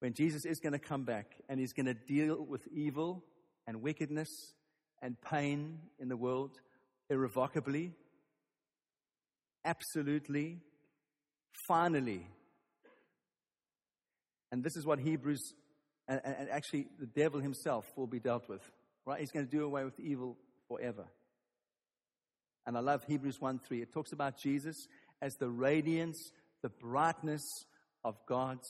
when 0.00 0.14
Jesus 0.14 0.44
is 0.44 0.60
going 0.60 0.72
to 0.72 0.78
come 0.78 1.04
back 1.04 1.36
and 1.48 1.58
he's 1.58 1.72
going 1.72 1.86
to 1.86 1.94
deal 1.94 2.44
with 2.44 2.66
evil 2.72 3.24
and 3.66 3.82
wickedness 3.82 4.28
and 5.02 5.20
pain 5.20 5.78
in 5.98 6.08
the 6.08 6.16
world 6.16 6.52
irrevocably, 7.10 7.92
absolutely, 9.64 10.58
finally. 11.66 12.26
And 14.50 14.64
this 14.64 14.76
is 14.76 14.86
what 14.86 14.98
Hebrews, 14.98 15.52
and, 16.06 16.20
and 16.24 16.48
actually 16.50 16.86
the 16.98 17.06
devil 17.06 17.40
himself 17.40 17.86
will 17.96 18.06
be 18.06 18.20
dealt 18.20 18.48
with. 18.48 18.62
Right? 19.08 19.20
He's 19.20 19.30
going 19.30 19.46
to 19.46 19.50
do 19.50 19.64
away 19.64 19.84
with 19.84 19.98
evil 19.98 20.36
forever. 20.68 21.06
And 22.66 22.76
I 22.76 22.80
love 22.80 23.04
Hebrews 23.08 23.40
1 23.40 23.58
3. 23.66 23.80
It 23.80 23.90
talks 23.90 24.12
about 24.12 24.36
Jesus 24.36 24.76
as 25.22 25.32
the 25.40 25.48
radiance, 25.48 26.30
the 26.60 26.68
brightness 26.68 27.40
of 28.04 28.16
God's 28.28 28.68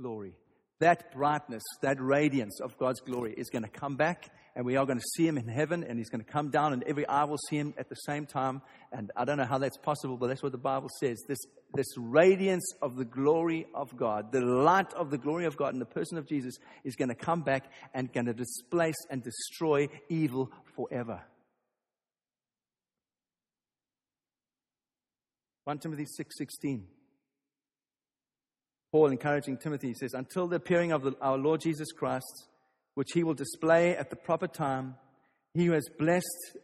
glory. 0.00 0.36
that 0.78 1.12
brightness, 1.12 1.64
that 1.82 2.00
radiance 2.00 2.60
of 2.60 2.78
God's 2.78 3.00
glory 3.00 3.34
is 3.36 3.50
going 3.50 3.64
to 3.64 3.68
come 3.68 3.96
back, 3.96 4.30
and 4.56 4.64
we 4.64 4.76
are 4.76 4.84
going 4.84 4.98
to 4.98 5.04
see 5.14 5.26
Him 5.26 5.38
in 5.38 5.48
heaven, 5.48 5.84
and 5.84 5.98
He's 5.98 6.08
going 6.08 6.24
to 6.24 6.30
come 6.30 6.50
down, 6.50 6.72
and 6.72 6.82
every 6.84 7.06
eye 7.06 7.24
will 7.24 7.38
see 7.48 7.56
Him 7.56 7.74
at 7.78 7.88
the 7.88 7.94
same 7.94 8.26
time. 8.26 8.62
And 8.92 9.10
I 9.16 9.24
don't 9.24 9.38
know 9.38 9.44
how 9.44 9.58
that's 9.58 9.76
possible, 9.76 10.16
but 10.16 10.28
that's 10.28 10.42
what 10.42 10.52
the 10.52 10.58
Bible 10.58 10.88
says. 10.98 11.22
This, 11.28 11.38
this 11.74 11.86
radiance 11.96 12.74
of 12.82 12.96
the 12.96 13.04
glory 13.04 13.66
of 13.74 13.96
God, 13.96 14.32
the 14.32 14.40
light 14.40 14.92
of 14.94 15.10
the 15.10 15.18
glory 15.18 15.46
of 15.46 15.56
God 15.56 15.72
in 15.72 15.78
the 15.78 15.86
person 15.86 16.18
of 16.18 16.26
Jesus, 16.26 16.58
is 16.84 16.96
going 16.96 17.08
to 17.08 17.14
come 17.14 17.42
back 17.42 17.70
and 17.94 18.12
going 18.12 18.26
to 18.26 18.34
displace 18.34 18.96
and 19.10 19.22
destroy 19.22 19.88
evil 20.08 20.50
forever. 20.74 21.22
1 25.64 25.78
Timothy 25.78 26.04
6:16. 26.04 26.86
Paul 28.90 29.06
encouraging 29.06 29.56
Timothy 29.58 29.88
He 29.88 29.94
says, 29.94 30.14
"Until 30.14 30.48
the 30.48 30.56
appearing 30.56 30.90
of 30.90 31.02
the, 31.02 31.16
our 31.20 31.38
Lord 31.38 31.60
Jesus 31.60 31.92
Christ, 31.92 32.48
which 33.00 33.12
he 33.14 33.24
will 33.24 33.32
display 33.32 33.96
at 33.96 34.10
the 34.10 34.14
proper 34.14 34.46
time, 34.46 34.94
he 35.54 35.64
who 35.64 35.72
has 35.72 35.88
blessed 35.98 36.58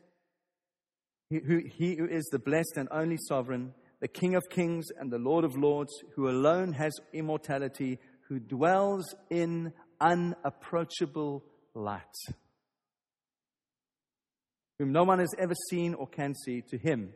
he 1.30 1.38
who, 1.38 1.62
he 1.64 1.96
who 1.96 2.04
is 2.04 2.28
the 2.30 2.38
blessed 2.38 2.74
and 2.76 2.88
only 2.90 3.16
sovereign, 3.26 3.72
the 4.02 4.08
King 4.08 4.34
of 4.34 4.42
kings 4.50 4.84
and 5.00 5.10
the 5.10 5.18
Lord 5.18 5.46
of 5.46 5.56
lords, 5.56 5.90
who 6.14 6.28
alone 6.28 6.74
has 6.74 6.92
immortality, 7.14 7.98
who 8.28 8.38
dwells 8.38 9.14
in 9.30 9.72
unapproachable 9.98 11.42
light, 11.72 12.02
whom 14.78 14.92
no 14.92 15.04
one 15.04 15.20
has 15.20 15.34
ever 15.38 15.54
seen 15.70 15.94
or 15.94 16.06
can 16.06 16.34
see, 16.34 16.60
to 16.68 16.76
him 16.76 17.14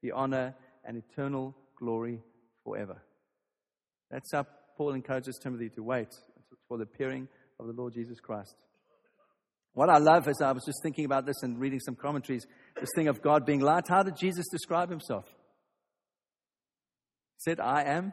the 0.00 0.12
honor 0.12 0.54
and 0.82 0.96
eternal 0.96 1.54
glory 1.78 2.22
forever. 2.64 3.02
That's 4.10 4.32
how 4.32 4.46
Paul 4.78 4.94
encourages 4.94 5.38
Timothy 5.42 5.68
to 5.74 5.82
wait 5.82 6.08
for 6.68 6.78
the 6.78 6.84
appearing 6.84 7.28
of 7.62 7.74
the 7.74 7.80
Lord 7.80 7.94
Jesus 7.94 8.20
Christ. 8.20 8.54
What 9.74 9.88
I 9.88 9.98
love 9.98 10.28
is 10.28 10.40
I 10.42 10.52
was 10.52 10.64
just 10.64 10.82
thinking 10.82 11.04
about 11.06 11.24
this 11.24 11.42
and 11.42 11.58
reading 11.58 11.80
some 11.80 11.94
commentaries, 11.94 12.46
this 12.78 12.90
thing 12.94 13.08
of 13.08 13.22
God 13.22 13.46
being 13.46 13.60
light, 13.60 13.84
how 13.88 14.02
did 14.02 14.16
Jesus 14.16 14.46
describe 14.50 14.90
himself? 14.90 15.24
He 17.36 17.50
said, 17.50 17.58
I 17.58 17.84
am 17.84 18.12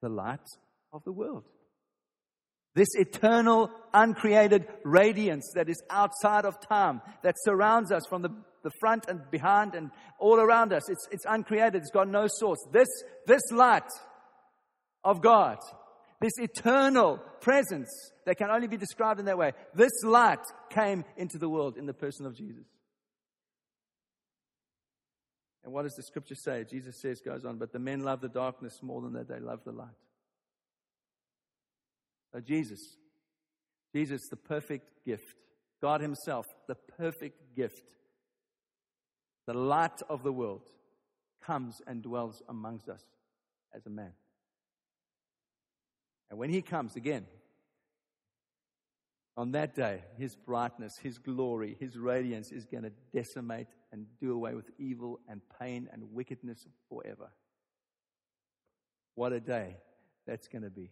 the 0.00 0.08
light 0.08 0.40
of 0.92 1.04
the 1.04 1.12
world. 1.12 1.44
This 2.74 2.88
eternal, 2.94 3.70
uncreated 3.92 4.66
radiance 4.84 5.50
that 5.54 5.68
is 5.68 5.82
outside 5.90 6.44
of 6.44 6.60
time, 6.66 7.00
that 7.22 7.34
surrounds 7.38 7.90
us 7.90 8.02
from 8.08 8.22
the, 8.22 8.30
the 8.62 8.70
front 8.80 9.06
and 9.08 9.20
behind 9.30 9.74
and 9.74 9.90
all 10.18 10.38
around 10.38 10.72
us. 10.72 10.88
It's, 10.88 11.08
it's 11.10 11.24
uncreated, 11.28 11.76
it's 11.76 11.90
got 11.90 12.08
no 12.08 12.26
source. 12.28 12.58
This, 12.72 12.88
this 13.26 13.42
light 13.50 13.88
of 15.04 15.22
God, 15.22 15.58
this 16.20 16.38
eternal 16.38 17.18
presence 17.40 17.88
that 18.24 18.36
can 18.36 18.50
only 18.50 18.68
be 18.68 18.76
described 18.76 19.20
in 19.20 19.26
that 19.26 19.38
way, 19.38 19.52
this 19.74 19.92
light 20.02 20.38
came 20.70 21.04
into 21.16 21.38
the 21.38 21.48
world 21.48 21.76
in 21.76 21.86
the 21.86 21.94
person 21.94 22.26
of 22.26 22.34
Jesus. 22.34 22.66
And 25.64 25.72
what 25.74 25.82
does 25.82 25.94
the 25.94 26.02
scripture 26.04 26.36
say? 26.36 26.64
Jesus 26.70 27.00
says, 27.00 27.20
goes 27.20 27.44
on, 27.44 27.58
but 27.58 27.72
the 27.72 27.78
men 27.78 28.00
love 28.00 28.20
the 28.20 28.28
darkness 28.28 28.78
more 28.82 29.02
than 29.02 29.14
that 29.14 29.28
they 29.28 29.40
love 29.40 29.60
the 29.64 29.72
light. 29.72 29.88
So, 32.32 32.40
Jesus, 32.40 32.78
Jesus, 33.92 34.28
the 34.30 34.36
perfect 34.36 35.04
gift, 35.04 35.34
God 35.82 36.00
Himself, 36.00 36.46
the 36.68 36.76
perfect 36.96 37.56
gift, 37.56 37.82
the 39.46 39.54
light 39.54 40.02
of 40.08 40.22
the 40.22 40.32
world, 40.32 40.62
comes 41.44 41.80
and 41.86 42.02
dwells 42.02 42.42
amongst 42.48 42.88
us 42.88 43.02
as 43.74 43.86
a 43.86 43.90
man. 43.90 44.12
And 46.30 46.38
when 46.38 46.50
He 46.50 46.62
comes 46.62 46.96
again, 46.96 47.26
on 49.36 49.52
that 49.52 49.74
day, 49.74 50.02
His 50.16 50.34
brightness, 50.34 50.96
His 51.02 51.18
glory, 51.18 51.76
His 51.78 51.96
radiance 51.96 52.52
is 52.52 52.64
going 52.64 52.84
to 52.84 52.92
decimate 53.12 53.68
and 53.92 54.06
do 54.20 54.32
away 54.32 54.54
with 54.54 54.70
evil 54.78 55.20
and 55.28 55.40
pain 55.60 55.88
and 55.92 56.12
wickedness 56.12 56.66
forever. 56.88 57.30
What 59.14 59.32
a 59.32 59.40
day 59.40 59.76
that's 60.26 60.48
going 60.48 60.62
to 60.62 60.70
be. 60.70 60.90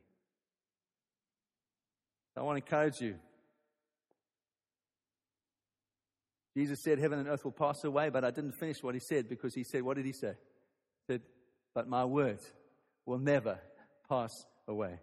I 2.37 2.43
want 2.43 2.59
to 2.59 2.65
encourage 2.65 3.01
you. 3.01 3.15
Jesus 6.57 6.83
said, 6.83 6.99
Heaven 6.99 7.19
and 7.19 7.29
earth 7.29 7.45
will 7.45 7.53
pass 7.53 7.85
away, 7.85 8.11
but 8.11 8.25
I 8.25 8.31
didn't 8.31 8.53
finish 8.53 8.83
what 8.83 8.95
he 8.95 9.01
said 9.01 9.29
because 9.29 9.55
he 9.55 9.65
said, 9.65 9.83
What 9.83 9.97
did 9.97 10.07
he 10.07 10.13
say? 10.13 10.35
He 11.07 11.15
said, 11.15 11.23
But 11.75 11.89
my 11.89 12.05
word 12.05 12.41
will 13.07 13.19
never 13.19 13.59
pass 14.09 14.33
away. 14.69 15.01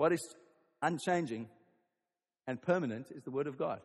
What 0.00 0.12
is 0.12 0.34
unchanging 0.80 1.48
and 2.46 2.60
permanent 2.60 3.10
is 3.10 3.22
the 3.22 3.30
word 3.30 3.46
of 3.46 3.58
God. 3.58 3.80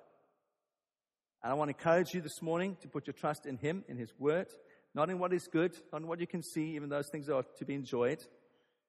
And 1.43 1.51
I 1.51 1.55
want 1.55 1.69
to 1.69 1.75
encourage 1.77 2.13
you 2.13 2.21
this 2.21 2.41
morning 2.41 2.77
to 2.81 2.87
put 2.87 3.05
your 3.05 3.13
trust 3.13 3.45
in 3.45 3.57
him, 3.57 3.83
in 3.89 3.97
his 3.97 4.13
word, 4.17 4.47
not 4.93 5.09
in 5.09 5.19
what 5.19 5.33
is 5.33 5.45
good, 5.51 5.75
not 5.91 6.01
in 6.01 6.07
what 6.07 6.21
you 6.21 6.27
can 6.27 6.41
see, 6.41 6.75
even 6.75 6.87
those 6.87 7.09
things 7.11 7.27
are 7.29 7.43
to 7.57 7.65
be 7.65 7.75
enjoyed 7.75 8.19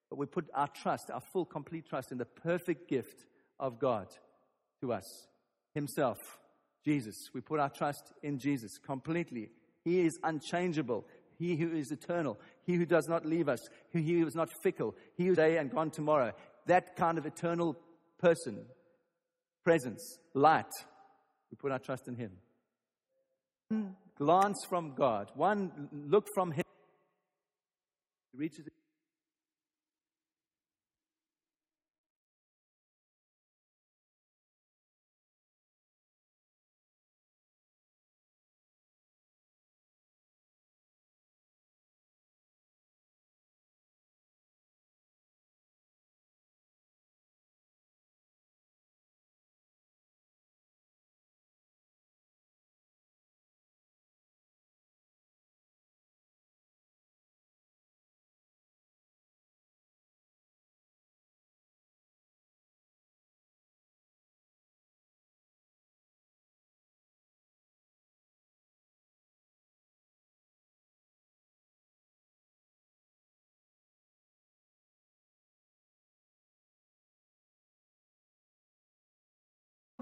but 0.08 0.18
we 0.18 0.26
put 0.26 0.48
our 0.54 0.68
trust, 0.68 1.10
our 1.10 1.20
full, 1.20 1.44
complete 1.44 1.88
trust 1.88 2.12
in 2.12 2.18
the 2.18 2.24
perfect 2.24 2.88
gift 2.88 3.26
of 3.58 3.78
God 3.78 4.06
to 4.80 4.92
us 4.92 5.26
Himself, 5.74 6.38
Jesus. 6.84 7.30
We 7.34 7.40
put 7.40 7.60
our 7.60 7.70
trust 7.70 8.12
in 8.22 8.38
Jesus 8.38 8.78
completely. 8.78 9.50
He 9.84 10.00
is 10.00 10.18
unchangeable. 10.22 11.06
He 11.38 11.56
who 11.56 11.74
is 11.74 11.90
eternal. 11.90 12.38
He 12.64 12.74
who 12.74 12.86
does 12.86 13.08
not 13.08 13.26
leave 13.26 13.48
us. 13.48 13.60
He 13.90 14.20
who 14.20 14.26
is 14.26 14.34
not 14.34 14.48
fickle. 14.62 14.94
He 15.16 15.26
who 15.26 15.32
is 15.32 15.36
today 15.36 15.58
and 15.58 15.70
gone 15.70 15.90
tomorrow. 15.90 16.32
That 16.66 16.96
kind 16.96 17.18
of 17.18 17.26
eternal 17.26 17.76
person, 18.18 18.66
presence, 19.64 20.18
light. 20.34 20.72
We 21.50 21.56
put 21.56 21.72
our 21.72 21.78
trust 21.78 22.08
in 22.08 22.16
Him. 22.16 22.32
One 23.68 23.96
glance 24.18 24.64
from 24.68 24.94
God, 24.94 25.30
one 25.34 25.88
look 25.92 26.26
from 26.34 26.50
Him. 26.52 26.64
He 28.32 28.38
reaches 28.38 28.66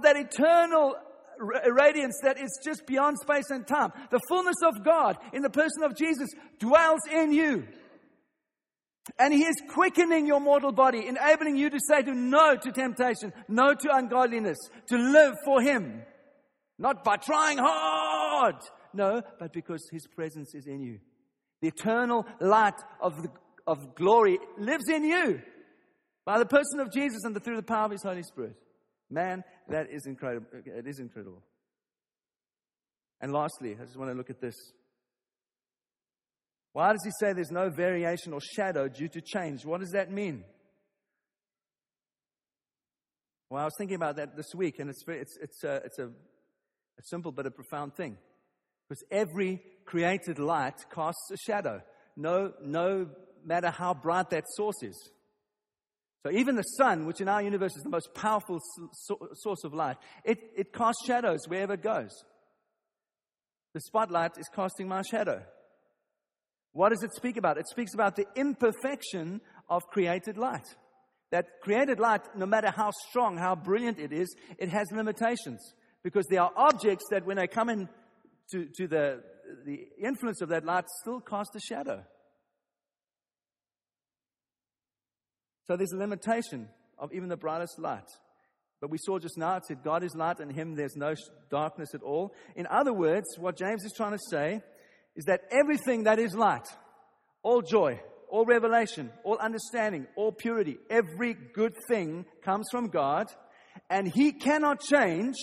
that 0.05 0.17
eternal 0.17 0.95
radiance 1.39 2.19
that 2.23 2.39
is 2.39 2.59
just 2.65 2.87
beyond 2.87 3.19
space 3.19 3.51
and 3.51 3.67
time. 3.67 3.93
The 4.11 4.21
fullness 4.29 4.57
of 4.65 4.85
God 4.85 5.17
in 5.33 5.43
the 5.43 5.51
person 5.51 5.83
of 5.83 5.97
Jesus 5.97 6.29
dwells 6.59 7.01
in 7.13 7.33
you. 7.33 7.67
And 9.19 9.35
He 9.35 9.45
is 9.45 9.57
quickening 9.69 10.27
your 10.27 10.41
mortal 10.41 10.73
body, 10.73 11.07
enabling 11.07 11.57
you 11.57 11.71
to 11.71 11.79
say 11.89 12.03
to 12.03 12.15
no 12.15 12.57
to 12.57 12.73
temptation, 12.73 13.33
no 13.49 13.75
to 13.75 13.95
ungodliness, 13.95 14.59
to 14.89 14.97
live 14.97 15.35
for 15.45 15.61
Him. 15.61 16.03
Not 16.79 17.05
by 17.05 17.17
trying 17.17 17.59
hard, 17.59 18.57
no, 18.93 19.23
but 19.39 19.53
because 19.53 19.87
His 19.93 20.07
presence 20.07 20.55
is 20.55 20.67
in 20.67 20.83
you. 20.83 21.01
The 21.61 21.69
eternal 21.69 22.27
light 22.41 22.81
of, 23.01 23.23
the, 23.23 23.31
of 23.67 23.95
glory 23.95 24.39
lives 24.59 24.89
in 24.89 25.05
you 25.05 25.41
by 26.25 26.39
the 26.39 26.47
person 26.47 26.81
of 26.81 26.91
Jesus 26.91 27.25
and 27.25 27.37
the, 27.37 27.41
through 27.41 27.57
the 27.57 27.63
power 27.63 27.85
of 27.85 27.93
His 27.93 28.03
Holy 28.03 28.23
Spirit. 28.23 28.57
Man, 29.15 29.45
that 29.69 29.87
is 29.93 30.07
incredible. 30.07 30.49
It 30.67 30.89
is 30.89 30.99
incredible. 30.99 31.41
And 33.21 33.33
lastly, 33.33 33.77
I 33.81 33.85
just 33.85 33.97
want 33.97 34.11
to 34.11 34.17
look 34.17 34.29
at 34.29 34.41
this. 34.41 34.57
Why 36.73 36.91
does 36.91 37.03
he 37.05 37.13
say 37.21 37.33
there's 37.33 37.53
no 37.53 37.71
variation 37.71 38.33
or 38.33 38.41
shadow 38.41 38.89
due 38.89 39.07
to 39.07 39.21
change? 39.21 39.65
What 39.65 39.79
does 39.79 39.93
that 39.93 40.11
mean? 40.11 40.43
Well, 43.49 43.63
I 43.63 43.65
was 43.65 43.75
thinking 43.79 43.95
about 43.95 44.17
that 44.17 44.37
this 44.37 44.53
week, 44.53 44.81
and 44.81 44.91
it's, 44.91 45.05
it's, 45.07 45.39
it's, 45.41 45.63
a, 45.63 45.75
it's 45.85 45.99
a, 46.01 46.07
a 46.07 47.03
simple 47.05 47.31
but 47.31 47.47
a 47.47 47.53
profound 47.53 47.95
thing. 47.95 48.17
Because 48.89 49.05
every 49.13 49.63
created 49.85 50.41
light 50.41 50.75
casts 50.93 51.31
a 51.33 51.37
shadow. 51.37 51.83
No, 52.17 52.53
no 52.61 53.07
matter 53.45 53.71
how 53.71 53.95
bright 53.95 54.31
that 54.31 54.43
source 54.57 54.83
is. 54.83 55.11
So 56.25 56.33
even 56.33 56.57
the 56.57 56.63
sun, 56.63 57.05
which 57.05 57.21
in 57.21 57.29
our 57.29 57.43
universe 57.43 57.77
is 57.77 57.83
the 57.83 57.91
most 57.91 58.15
powerful 58.15 58.59
source 59.35 59.63
of 59.63 59.75
light, 59.75 59.99
it, 60.25 60.39
it 60.57 60.73
casts 60.73 61.05
shadows 61.07 61.47
wherever 61.47 61.75
it 61.75 61.83
goes. 61.83 62.25
The 63.75 63.81
spotlight 63.81 64.39
is 64.39 64.49
casting 64.55 64.89
my 64.89 65.03
shadow. 65.03 65.43
What 66.73 66.91
does 66.91 67.03
it 67.03 67.13
speak 67.13 67.37
about? 67.37 67.59
It 67.59 67.69
speaks 67.69 67.93
about 67.93 68.17
the 68.17 68.27
imperfection 68.37 69.43
of 69.69 69.83
created 69.89 70.39
light. 70.39 70.65
That 71.31 71.61
created 71.61 72.01
light, 72.01 72.23
no 72.35 72.47
matter 72.47 72.71
how 72.71 72.91
strong, 73.09 73.37
how 73.37 73.55
brilliant 73.55 73.99
it 73.99 74.13
is, 74.13 74.35
it 74.59 74.71
has 74.71 74.87
limitations. 74.93 75.75
Because 76.03 76.27
there 76.31 76.41
are 76.41 76.53
objects 76.57 77.05
that 77.11 77.27
when 77.27 77.37
they 77.37 77.49
come 77.49 77.69
in 77.69 77.89
to, 78.53 78.67
to 78.77 78.89
the, 78.89 79.23
the 79.67 79.89
influence 80.03 80.41
of 80.41 80.49
that 80.49 80.65
light, 80.65 80.85
still 81.03 81.21
cast 81.21 81.51
a 81.55 81.61
shadow. 81.61 82.03
So 85.67 85.77
there's 85.77 85.93
a 85.93 85.99
limitation 85.99 86.69
of 86.99 87.13
even 87.13 87.29
the 87.29 87.37
brightest 87.37 87.79
light. 87.79 88.09
But 88.81 88.91
we 88.91 88.99
saw 88.99 89.19
just 89.19 89.39
now, 89.39 89.57
it 89.57 89.65
said, 89.67 89.83
God 89.83 90.05
is 90.05 90.15
light, 90.15 90.41
and 90.41 90.53
him 90.53 90.75
there's 90.75 90.97
no 90.97 91.15
darkness 91.51 91.95
at 91.95 92.03
all. 92.03 92.35
In 92.55 92.67
other 92.67 92.93
words, 92.93 93.27
what 93.39 93.57
James 93.57 93.85
is 93.85 93.95
trying 93.97 94.13
to 94.13 94.23
say 94.31 94.61
is 95.17 95.25
that 95.25 95.43
everything 95.51 96.05
that 96.05 96.19
is 96.19 96.35
light, 96.35 96.67
all 97.43 97.63
joy, 97.63 98.01
all 98.29 98.45
revelation, 98.45 99.11
all 99.23 99.39
understanding, 99.39 100.07
all 100.17 100.33
purity, 100.33 100.77
every 100.91 101.35
good 101.35 101.75
thing 101.89 102.27
comes 102.43 102.67
from 102.71 102.89
God, 102.89 103.27
and 103.89 104.07
he 104.07 104.33
cannot 104.33 104.81
change 104.81 105.37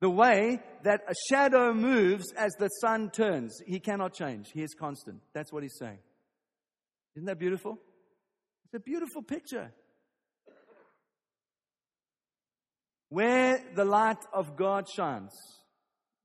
the 0.00 0.10
way 0.10 0.60
that 0.84 1.02
a 1.08 1.14
shadow 1.28 1.72
moves 1.72 2.32
as 2.36 2.52
the 2.58 2.68
sun 2.80 3.10
turns. 3.10 3.60
He 3.66 3.78
cannot 3.78 4.14
change. 4.14 4.48
He 4.52 4.62
is 4.62 4.74
constant. 4.74 5.20
That's 5.32 5.52
what 5.52 5.62
he's 5.62 5.76
saying. 5.78 5.98
Isn't 7.16 7.26
that 7.26 7.38
beautiful? 7.38 7.78
It's 8.68 8.82
a 8.82 8.84
beautiful 8.84 9.22
picture. 9.22 9.72
Where 13.08 13.62
the 13.74 13.86
light 13.86 14.22
of 14.34 14.56
God 14.56 14.86
shines, 14.94 15.32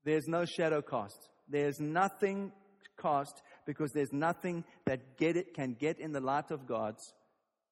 there's 0.04 0.28
no 0.28 0.44
shadow 0.44 0.82
cast. 0.82 1.30
There's 1.48 1.80
nothing 1.80 2.52
cast 3.00 3.40
because 3.66 3.92
there's 3.92 4.12
nothing 4.12 4.64
that 4.84 5.16
get 5.16 5.38
it, 5.38 5.54
can 5.54 5.72
get 5.72 5.98
in 5.98 6.12
the 6.12 6.20
light 6.20 6.50
of 6.50 6.66
God's 6.66 7.14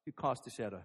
to 0.06 0.12
cast 0.12 0.46
a 0.46 0.50
shadow. 0.50 0.82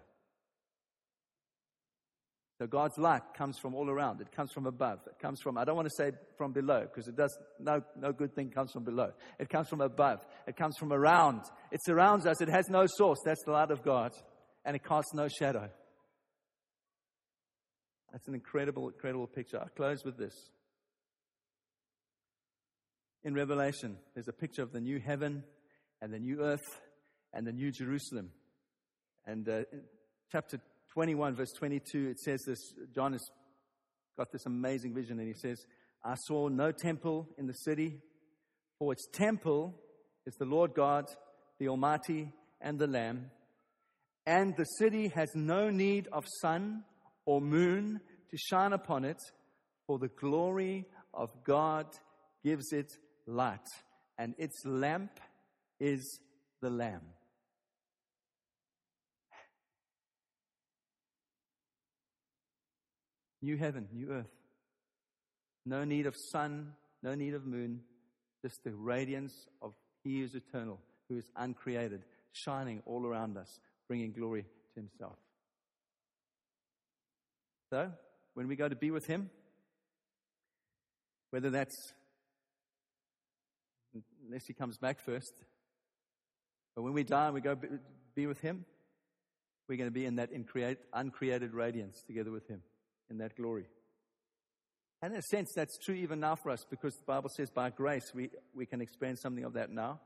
So 2.58 2.66
God's 2.66 2.98
light 2.98 3.22
comes 3.36 3.56
from 3.58 3.74
all 3.74 3.88
around. 3.88 4.20
It 4.20 4.32
comes 4.32 4.50
from 4.50 4.66
above. 4.66 4.98
It 5.06 5.20
comes 5.20 5.40
from, 5.40 5.56
I 5.56 5.64
don't 5.64 5.76
want 5.76 5.86
to 5.86 5.94
say 5.96 6.10
from 6.36 6.52
below 6.52 6.80
because 6.82 7.06
it 7.06 7.16
does, 7.16 7.36
no, 7.60 7.80
no 7.96 8.10
good 8.10 8.34
thing 8.34 8.50
comes 8.50 8.72
from 8.72 8.82
below. 8.82 9.12
It 9.38 9.48
comes 9.48 9.68
from 9.68 9.80
above. 9.80 10.26
It 10.48 10.56
comes 10.56 10.76
from 10.76 10.92
around. 10.92 11.42
It 11.70 11.78
surrounds 11.84 12.26
us. 12.26 12.40
It 12.40 12.48
has 12.48 12.68
no 12.68 12.86
source. 12.86 13.18
That's 13.24 13.44
the 13.44 13.52
light 13.52 13.70
of 13.70 13.84
God. 13.84 14.12
And 14.64 14.74
it 14.74 14.82
casts 14.84 15.14
no 15.14 15.28
shadow. 15.28 15.70
That's 18.10 18.26
an 18.26 18.34
incredible, 18.34 18.88
incredible 18.88 19.28
picture. 19.28 19.60
I 19.60 19.68
close 19.76 20.04
with 20.04 20.16
this. 20.16 20.34
In 23.22 23.34
Revelation, 23.34 23.98
there's 24.14 24.28
a 24.28 24.32
picture 24.32 24.62
of 24.62 24.72
the 24.72 24.80
new 24.80 24.98
heaven 24.98 25.44
and 26.02 26.12
the 26.12 26.18
new 26.18 26.40
earth 26.40 26.80
and 27.32 27.46
the 27.46 27.52
new 27.52 27.70
Jerusalem. 27.70 28.30
And 29.26 29.48
uh, 29.48 29.62
chapter 30.32 30.58
21, 30.92 31.34
verse 31.34 31.52
22, 31.52 32.08
it 32.08 32.18
says 32.18 32.42
this 32.46 32.58
John 32.94 33.12
has 33.12 33.24
got 34.16 34.32
this 34.32 34.46
amazing 34.46 34.94
vision, 34.94 35.18
and 35.18 35.28
he 35.28 35.34
says, 35.34 35.64
I 36.04 36.14
saw 36.26 36.48
no 36.48 36.72
temple 36.72 37.28
in 37.38 37.46
the 37.46 37.52
city, 37.52 38.00
for 38.78 38.92
its 38.92 39.06
temple 39.12 39.74
is 40.26 40.34
the 40.38 40.44
Lord 40.44 40.74
God, 40.74 41.06
the 41.58 41.68
Almighty, 41.68 42.32
and 42.60 42.78
the 42.78 42.86
Lamb. 42.86 43.30
And 44.26 44.54
the 44.56 44.64
city 44.64 45.08
has 45.14 45.30
no 45.34 45.70
need 45.70 46.08
of 46.12 46.24
sun 46.42 46.84
or 47.24 47.40
moon 47.40 48.00
to 48.30 48.36
shine 48.36 48.72
upon 48.72 49.04
it, 49.04 49.18
for 49.86 49.98
the 49.98 50.08
glory 50.08 50.86
of 51.14 51.30
God 51.44 51.86
gives 52.44 52.72
it 52.72 52.92
light, 53.26 53.66
and 54.18 54.34
its 54.38 54.64
lamp 54.64 55.20
is 55.80 56.20
the 56.60 56.70
Lamb. 56.70 57.02
New 63.40 63.56
heaven, 63.56 63.88
new 63.92 64.10
earth. 64.10 64.26
No 65.64 65.84
need 65.84 66.06
of 66.06 66.14
sun, 66.32 66.72
no 67.02 67.14
need 67.14 67.34
of 67.34 67.46
moon, 67.46 67.80
just 68.42 68.64
the 68.64 68.72
radiance 68.72 69.32
of 69.62 69.74
He 70.02 70.18
who 70.18 70.24
is 70.24 70.34
eternal, 70.34 70.80
who 71.08 71.18
is 71.18 71.30
uncreated, 71.36 72.02
shining 72.32 72.82
all 72.86 73.06
around 73.06 73.36
us, 73.36 73.60
bringing 73.86 74.12
glory 74.12 74.42
to 74.42 74.80
Himself. 74.80 75.16
So, 77.70 77.92
when 78.34 78.48
we 78.48 78.56
go 78.56 78.68
to 78.68 78.76
be 78.76 78.90
with 78.90 79.06
Him, 79.06 79.30
whether 81.30 81.50
that's 81.50 81.76
unless 84.26 84.46
He 84.46 84.54
comes 84.54 84.78
back 84.78 85.00
first, 85.00 85.34
but 86.74 86.82
when 86.82 86.92
we 86.92 87.04
die 87.04 87.26
and 87.26 87.34
we 87.34 87.40
go 87.40 87.56
be 88.14 88.26
with 88.26 88.40
Him, 88.40 88.64
we're 89.68 89.76
going 89.76 89.90
to 89.90 89.94
be 89.94 90.06
in 90.06 90.16
that 90.16 90.30
uncreated 90.92 91.52
radiance 91.52 92.02
together 92.06 92.30
with 92.30 92.48
Him 92.48 92.62
in 93.10 93.18
that 93.18 93.36
glory. 93.36 93.66
And 95.00 95.12
in 95.12 95.20
a 95.20 95.22
sense, 95.22 95.52
that's 95.54 95.78
true 95.78 95.94
even 95.94 96.20
now 96.20 96.34
for 96.34 96.50
us 96.50 96.66
because 96.68 96.96
the 96.96 97.04
Bible 97.04 97.30
says 97.30 97.50
by 97.50 97.70
grace 97.70 98.12
we, 98.14 98.30
we 98.54 98.66
can 98.66 98.80
experience 98.80 99.20
something 99.20 99.44
of 99.44 99.52
that 99.52 99.70
now. 99.70 100.00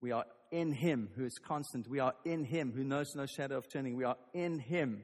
We 0.00 0.12
are 0.12 0.24
in 0.50 0.72
Him 0.72 1.08
who 1.16 1.24
is 1.24 1.38
constant. 1.38 1.88
We 1.88 2.00
are 2.00 2.14
in 2.24 2.44
Him 2.44 2.72
who 2.74 2.84
knows 2.84 3.14
no 3.14 3.26
shadow 3.26 3.56
of 3.56 3.68
turning. 3.68 3.96
We 3.96 4.04
are 4.04 4.16
in 4.32 4.58
Him 4.58 5.02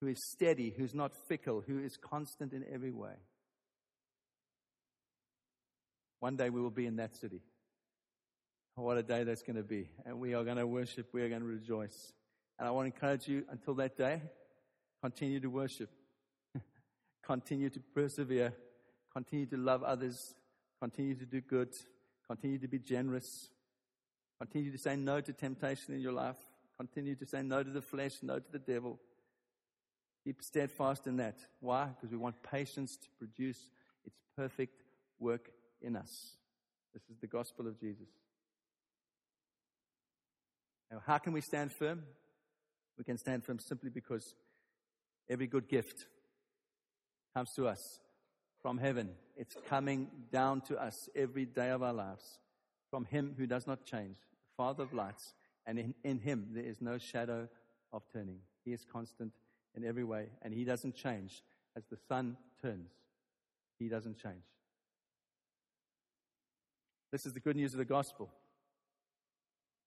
who 0.00 0.08
is 0.08 0.22
steady, 0.32 0.74
who's 0.76 0.94
not 0.94 1.12
fickle, 1.28 1.62
who 1.66 1.78
is 1.78 1.96
constant 1.96 2.52
in 2.52 2.64
every 2.70 2.92
way. 2.92 3.14
One 6.20 6.36
day 6.36 6.50
we 6.50 6.60
will 6.60 6.70
be 6.70 6.86
in 6.86 6.96
that 6.96 7.16
city. 7.16 7.42
What 8.76 8.98
a 8.98 9.02
day 9.02 9.24
that's 9.24 9.42
going 9.42 9.56
to 9.56 9.62
be. 9.62 9.88
And 10.04 10.18
we 10.18 10.34
are 10.34 10.42
going 10.44 10.56
to 10.56 10.66
worship, 10.66 11.08
we 11.12 11.22
are 11.22 11.28
going 11.28 11.42
to 11.42 11.46
rejoice. 11.46 12.12
And 12.58 12.66
I 12.66 12.70
want 12.72 12.86
to 12.88 12.94
encourage 12.94 13.28
you 13.28 13.44
until 13.50 13.74
that 13.74 13.96
day, 13.96 14.20
Continue 15.04 15.38
to 15.38 15.50
worship. 15.50 15.90
continue 17.22 17.68
to 17.68 17.78
persevere. 17.94 18.54
Continue 19.12 19.44
to 19.44 19.58
love 19.58 19.82
others. 19.82 20.34
Continue 20.80 21.14
to 21.14 21.26
do 21.26 21.42
good. 21.42 21.68
Continue 22.26 22.58
to 22.58 22.68
be 22.68 22.78
generous. 22.78 23.50
Continue 24.40 24.72
to 24.72 24.78
say 24.78 24.96
no 24.96 25.20
to 25.20 25.34
temptation 25.34 25.92
in 25.92 26.00
your 26.00 26.12
life. 26.12 26.38
Continue 26.78 27.14
to 27.16 27.26
say 27.26 27.42
no 27.42 27.62
to 27.62 27.68
the 27.68 27.82
flesh, 27.82 28.14
no 28.22 28.38
to 28.38 28.50
the 28.50 28.58
devil. 28.58 28.98
Keep 30.24 30.42
steadfast 30.42 31.06
in 31.06 31.18
that. 31.18 31.36
Why? 31.60 31.84
Because 31.88 32.10
we 32.10 32.16
want 32.16 32.42
patience 32.42 32.96
to 32.96 33.08
produce 33.18 33.68
its 34.06 34.16
perfect 34.34 34.84
work 35.18 35.50
in 35.82 35.96
us. 35.96 36.38
This 36.94 37.02
is 37.10 37.18
the 37.20 37.26
gospel 37.26 37.66
of 37.66 37.78
Jesus. 37.78 38.08
Now, 40.90 41.02
how 41.06 41.18
can 41.18 41.34
we 41.34 41.42
stand 41.42 41.72
firm? 41.72 42.04
We 42.96 43.04
can 43.04 43.18
stand 43.18 43.44
firm 43.44 43.58
simply 43.58 43.90
because 43.90 44.34
Every 45.28 45.46
good 45.46 45.68
gift 45.68 46.06
comes 47.34 47.52
to 47.54 47.66
us 47.66 48.00
from 48.60 48.78
heaven. 48.78 49.10
It's 49.36 49.56
coming 49.68 50.08
down 50.30 50.60
to 50.62 50.76
us 50.76 51.08
every 51.14 51.44
day 51.44 51.70
of 51.70 51.82
our 51.82 51.92
lives 51.92 52.38
from 52.90 53.04
Him 53.04 53.34
who 53.36 53.46
does 53.46 53.66
not 53.66 53.84
change, 53.84 54.16
Father 54.56 54.84
of 54.84 54.92
lights. 54.92 55.34
And 55.66 55.78
in, 55.78 55.94
in 56.04 56.18
Him 56.18 56.48
there 56.52 56.64
is 56.64 56.80
no 56.80 56.98
shadow 56.98 57.48
of 57.92 58.02
turning. 58.12 58.38
He 58.64 58.72
is 58.72 58.84
constant 58.84 59.32
in 59.76 59.84
every 59.84 60.04
way, 60.04 60.28
and 60.42 60.54
He 60.54 60.64
doesn't 60.64 60.94
change 60.94 61.42
as 61.76 61.84
the 61.90 61.96
sun 62.08 62.36
turns. 62.62 62.90
He 63.78 63.88
doesn't 63.88 64.16
change. 64.22 64.44
This 67.10 67.26
is 67.26 67.32
the 67.32 67.40
good 67.40 67.56
news 67.56 67.72
of 67.74 67.78
the 67.78 67.84
gospel. 67.84 68.30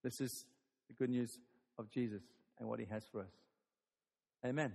This 0.03 0.21
is 0.21 0.45
the 0.87 0.93
good 0.93 1.09
news 1.09 1.39
of 1.77 1.89
Jesus 1.89 2.21
and 2.59 2.67
what 2.67 2.79
He 2.79 2.85
has 2.85 3.05
for 3.11 3.21
us. 3.21 3.31
Amen. 4.45 4.73